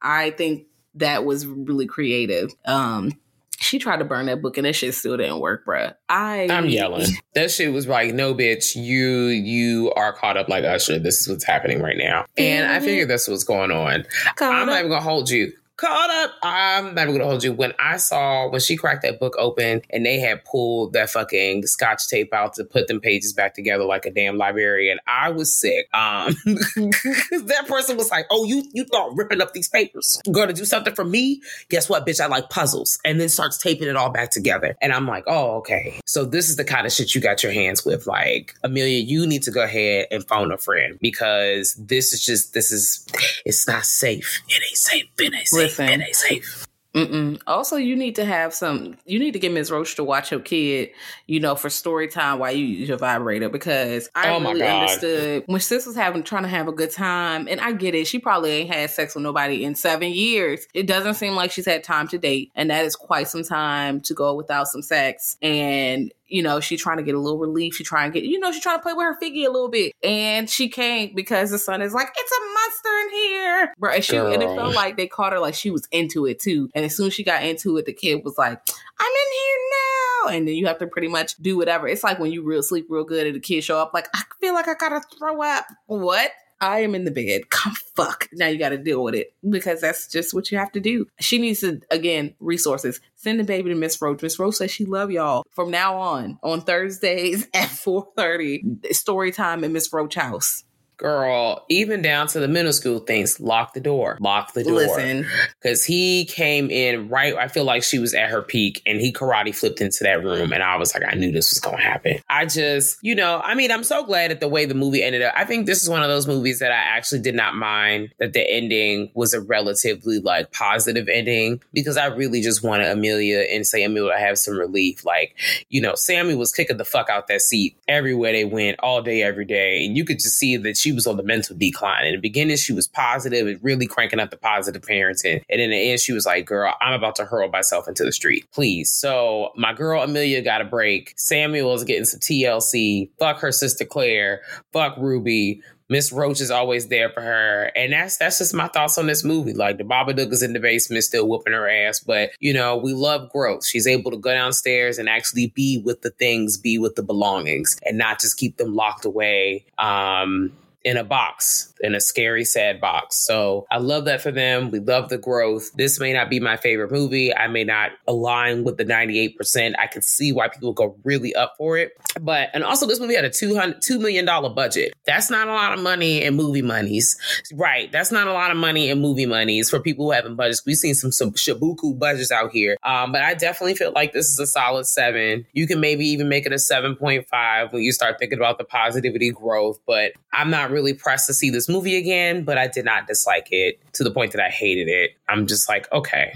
[0.00, 2.52] I think that was really creative.
[2.64, 3.12] Um,
[3.60, 5.94] she tried to burn that book and that shit still didn't work, bruh.
[6.08, 7.06] I I'm yelling.
[7.34, 10.98] that shit was like, no, bitch, you you are caught up like Usher.
[10.98, 14.04] This is what's happening right now, and I figured this was going on.
[14.36, 14.66] Caught I'm up.
[14.66, 15.52] not even gonna hold you
[15.82, 16.34] caught up.
[16.42, 17.52] I'm never gonna hold you.
[17.52, 21.66] When I saw when she cracked that book open and they had pulled that fucking
[21.66, 25.52] scotch tape out to put them pages back together like a damn librarian, I was
[25.52, 25.88] sick.
[25.92, 30.64] Um, that person was like, "Oh, you you thought ripping up these papers gonna do
[30.64, 31.42] something for me?
[31.68, 32.20] Guess what, bitch?
[32.20, 35.56] I like puzzles." And then starts taping it all back together, and I'm like, "Oh,
[35.56, 35.98] okay.
[36.06, 38.06] So this is the kind of shit you got your hands with.
[38.06, 42.54] Like, Amelia, you need to go ahead and phone a friend because this is just
[42.54, 43.04] this is
[43.44, 44.42] it's not safe.
[44.48, 45.06] It ain't safe.
[45.18, 46.66] It ain't safe." Ain't safe.
[46.94, 47.40] Mm-mm.
[47.46, 48.96] Also, you need to have some.
[49.06, 49.70] You need to get Ms.
[49.70, 50.90] Roach to watch her kid,
[51.26, 55.44] you know, for story time while you use your vibrator because I oh really understood
[55.46, 58.06] when sis was having trying to have a good time, and I get it.
[58.06, 60.66] She probably ain't had sex with nobody in seven years.
[60.74, 64.00] It doesn't seem like she's had time to date, and that is quite some time
[64.02, 65.38] to go without some sex.
[65.40, 67.74] And you know, she trying to get a little relief.
[67.74, 69.68] She trying to get, you know, she trying to play with her figgy a little
[69.68, 69.92] bit.
[70.02, 73.74] And she can't because the son is like, it's a monster in here.
[73.78, 76.40] Bro, and, she, and it felt like they caught her like she was into it
[76.40, 76.70] too.
[76.74, 78.60] And as soon as she got into it, the kid was like,
[78.98, 80.36] I'm in here now.
[80.36, 81.88] And then you have to pretty much do whatever.
[81.88, 84.22] It's like when you real sleep real good and the kids show up like, I
[84.40, 85.66] feel like I gotta throw up.
[85.86, 86.30] What?
[86.62, 87.50] I am in the bed.
[87.50, 88.28] Come fuck.
[88.32, 91.08] Now you got to deal with it because that's just what you have to do.
[91.18, 93.00] She needs to again resources.
[93.16, 94.22] Send the baby to Miss Roach.
[94.22, 98.62] Miss Roach says she love y'all from now on on Thursdays at four thirty.
[98.92, 100.62] Story time in Miss Roach house
[101.02, 104.74] girl, even down to the middle school things, lock the door, lock the door.
[104.74, 105.26] Listen,
[105.60, 107.34] because he came in right.
[107.34, 110.52] I feel like she was at her peak, and he karate flipped into that room,
[110.52, 112.20] and I was like, I knew this was going to happen.
[112.30, 115.22] I just, you know, I mean, I'm so glad at the way the movie ended
[115.22, 115.34] up.
[115.36, 118.32] I think this is one of those movies that I actually did not mind that
[118.32, 123.66] the ending was a relatively like positive ending because I really just wanted Amelia and
[123.66, 125.04] Samuel to have some relief.
[125.04, 125.34] Like,
[125.68, 129.22] you know, Sammy was kicking the fuck out that seat everywhere they went, all day,
[129.22, 132.06] every day, and you could just see that she was on the mental decline.
[132.06, 135.42] In the beginning, she was positive and really cranking up the positive parenting.
[135.48, 138.12] And in the end, she was like, girl, I'm about to hurl myself into the
[138.12, 138.46] street.
[138.52, 138.90] Please.
[138.90, 141.14] So my girl Amelia got a break.
[141.16, 143.10] Samuel's getting some TLC.
[143.18, 144.42] Fuck her sister Claire.
[144.72, 145.62] Fuck Ruby.
[145.92, 147.70] Miss Roach is always there for her.
[147.76, 149.52] And that's that's just my thoughts on this movie.
[149.52, 152.00] Like the Babadook is in the basement still whooping her ass.
[152.00, 153.66] But you know, we love growth.
[153.66, 157.78] She's able to go downstairs and actually be with the things, be with the belongings,
[157.84, 159.66] and not just keep them locked away.
[159.76, 160.52] Um,
[160.84, 163.16] in a box, in a scary, sad box.
[163.16, 164.70] So I love that for them.
[164.70, 165.70] We love the growth.
[165.74, 167.34] This may not be my favorite movie.
[167.34, 169.74] I may not align with the 98%.
[169.78, 171.92] I can see why people go really up for it.
[172.20, 174.92] But, and also this movie had a $200, $2 million budget.
[175.06, 177.16] That's not a lot of money in movie monies.
[177.54, 177.90] Right.
[177.92, 180.64] That's not a lot of money in movie monies for people who haven't budgets.
[180.66, 182.76] We've seen some, some shabuku budgets out here.
[182.82, 185.46] Um, but I definitely feel like this is a solid seven.
[185.52, 189.30] You can maybe even make it a 7.5 when you start thinking about the positivity
[189.30, 189.78] growth.
[189.86, 193.48] But I'm not really pressed to see this movie again, but I did not dislike
[193.50, 195.12] it to the point that I hated it.
[195.28, 196.34] I'm just like, okay.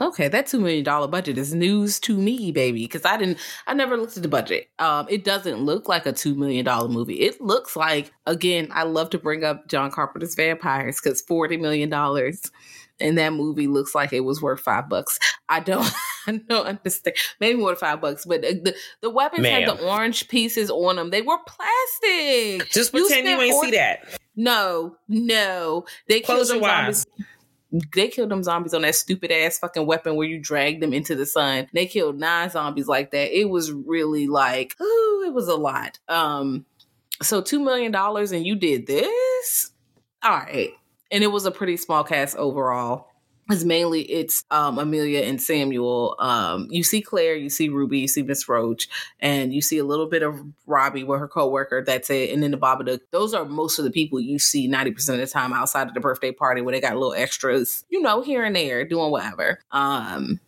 [0.00, 2.84] Okay, that two million dollar budget is news to me, baby.
[2.84, 4.68] Because I didn't, I never looked at the budget.
[4.78, 7.20] Um, it doesn't look like a two million dollar movie.
[7.20, 11.88] It looks like, again, I love to bring up John Carpenter's Vampires because forty million
[11.88, 12.42] dollars
[13.02, 15.18] in that movie looks like it was worth five bucks.
[15.48, 15.90] I don't,
[16.26, 17.16] I don't understand.
[17.40, 19.62] Maybe more than five bucks, but the the weapons Ma'am.
[19.62, 21.10] had the orange pieces on them.
[21.10, 22.70] They were plastic.
[22.70, 24.18] Just pretend you, ain't 40 see that.
[24.34, 27.06] No, no, they killed Close them your zombies.
[27.94, 31.14] They killed them zombies on that stupid ass fucking weapon where you drag them into
[31.14, 31.68] the sun.
[31.72, 33.38] They killed nine zombies like that.
[33.38, 35.98] It was really like, ooh, it was a lot.
[36.06, 36.66] Um,
[37.22, 39.70] so two million dollars and you did this?
[40.22, 40.72] All right.
[41.12, 43.08] And it was a pretty small cast overall.
[43.50, 46.16] It's mainly it's um Amelia and Samuel.
[46.18, 48.88] Um, you see Claire, you see Ruby, you see Miss Roach,
[49.20, 51.82] and you see a little bit of Robbie with her coworker.
[51.84, 52.30] That's it.
[52.30, 53.00] And then the Babadook.
[53.10, 55.94] Those are most of the people you see ninety percent of the time outside of
[55.94, 59.58] the birthday party where they got little extras, you know, here and there doing whatever.
[59.72, 60.40] Um,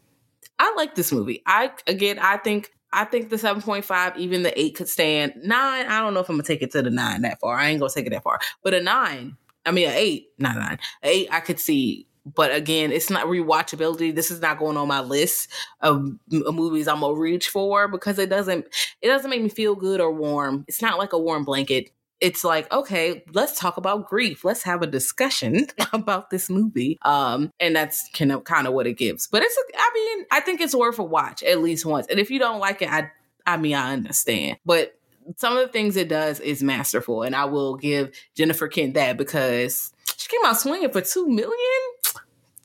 [0.59, 1.43] I like this movie.
[1.47, 5.35] I again, I think I think the 7.5, even the 8 could stand.
[5.43, 5.51] 9,
[5.87, 7.57] I don't know if I'm going to take it to the 9 that far.
[7.57, 8.39] I ain't going to take it that far.
[8.63, 9.37] But a 9,
[9.67, 10.79] I mean, an 8, not a 9.
[11.03, 12.07] A 8, I could see.
[12.27, 14.15] But again, it's not rewatchability.
[14.15, 15.51] This is not going on my list
[15.81, 18.67] of movies I'm gonna reach for because it doesn't
[19.03, 20.65] it doesn't make me feel good or warm.
[20.67, 21.91] It's not like a warm blanket.
[22.21, 24.43] It's like, okay, let's talk about grief.
[24.43, 26.97] Let's have a discussion about this movie.
[27.03, 29.27] Um, and that's kind of kind of what it gives.
[29.27, 32.07] But it's, I mean, I think it's worth a watch at least once.
[32.07, 33.11] And if you don't like it, I,
[33.47, 34.57] I mean, I understand.
[34.65, 34.99] But
[35.37, 39.17] some of the things it does is masterful, and I will give Jennifer Kent that
[39.17, 41.53] because she came out swinging for two million.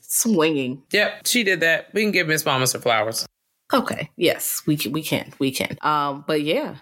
[0.01, 0.81] Swinging.
[0.91, 1.93] Yep, she did that.
[1.93, 3.25] We can give Miss Mama some flowers.
[3.71, 4.09] Okay.
[4.15, 4.91] Yes, we can.
[4.91, 5.33] We can.
[5.39, 5.77] We can.
[5.81, 6.23] Um.
[6.27, 6.75] But yeah,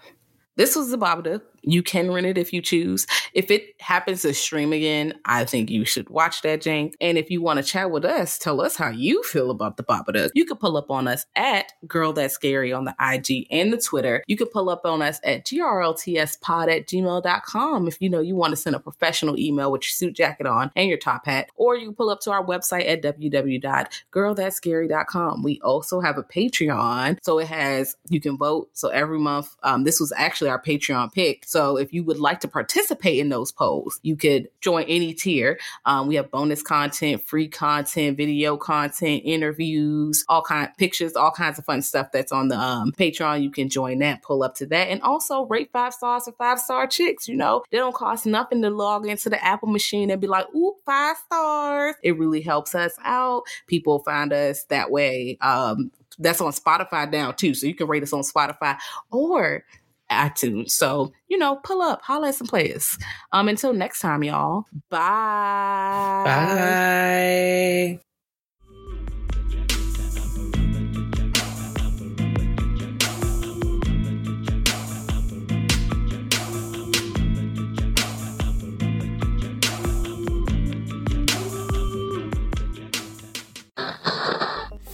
[0.56, 1.42] this was the Babadook.
[1.68, 3.06] You can rent it if you choose.
[3.34, 6.94] If it happens to stream again, I think you should watch that, Jank.
[7.02, 9.84] And if you want to chat with us, tell us how you feel about the
[9.84, 10.30] Babadook.
[10.34, 13.78] You can pull up on us at Girl That's Scary on the IG and the
[13.78, 14.24] Twitter.
[14.28, 18.52] You can pull up on us at grltspod at gmail.com if you know you want
[18.52, 21.50] to send a professional email with your suit jacket on and your top hat.
[21.56, 25.44] Or you pull up to our website at www.girlthatscary.com.
[25.44, 27.18] We also have a Patreon.
[27.22, 28.70] So it has, you can vote.
[28.72, 31.44] So every month, um, this was actually our Patreon pick.
[31.58, 35.58] So if you would like to participate in those polls, you could join any tier.
[35.86, 41.58] Um, we have bonus content, free content, video content, interviews, all kind pictures, all kinds
[41.58, 43.42] of fun stuff that's on the um, Patreon.
[43.42, 46.60] You can join that, pull up to that, and also rate five stars for five
[46.60, 47.28] star chicks.
[47.28, 50.46] You know, they don't cost nothing to log into the Apple machine and be like,
[50.54, 53.46] "Ooh, five stars." It really helps us out.
[53.66, 55.40] People find us that way.
[55.42, 55.90] Um,
[56.20, 58.78] that's on Spotify now too, so you can rate us on Spotify
[59.10, 59.64] or
[60.12, 60.72] iTunes.
[60.72, 62.98] So, you know, pull up, holla at some players.
[63.32, 64.66] Um, until next time, y'all.
[64.90, 66.24] Bye.
[66.26, 68.00] Bye.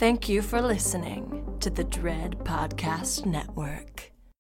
[0.04, 3.93] Thank you for listening to the Dread Podcast Network.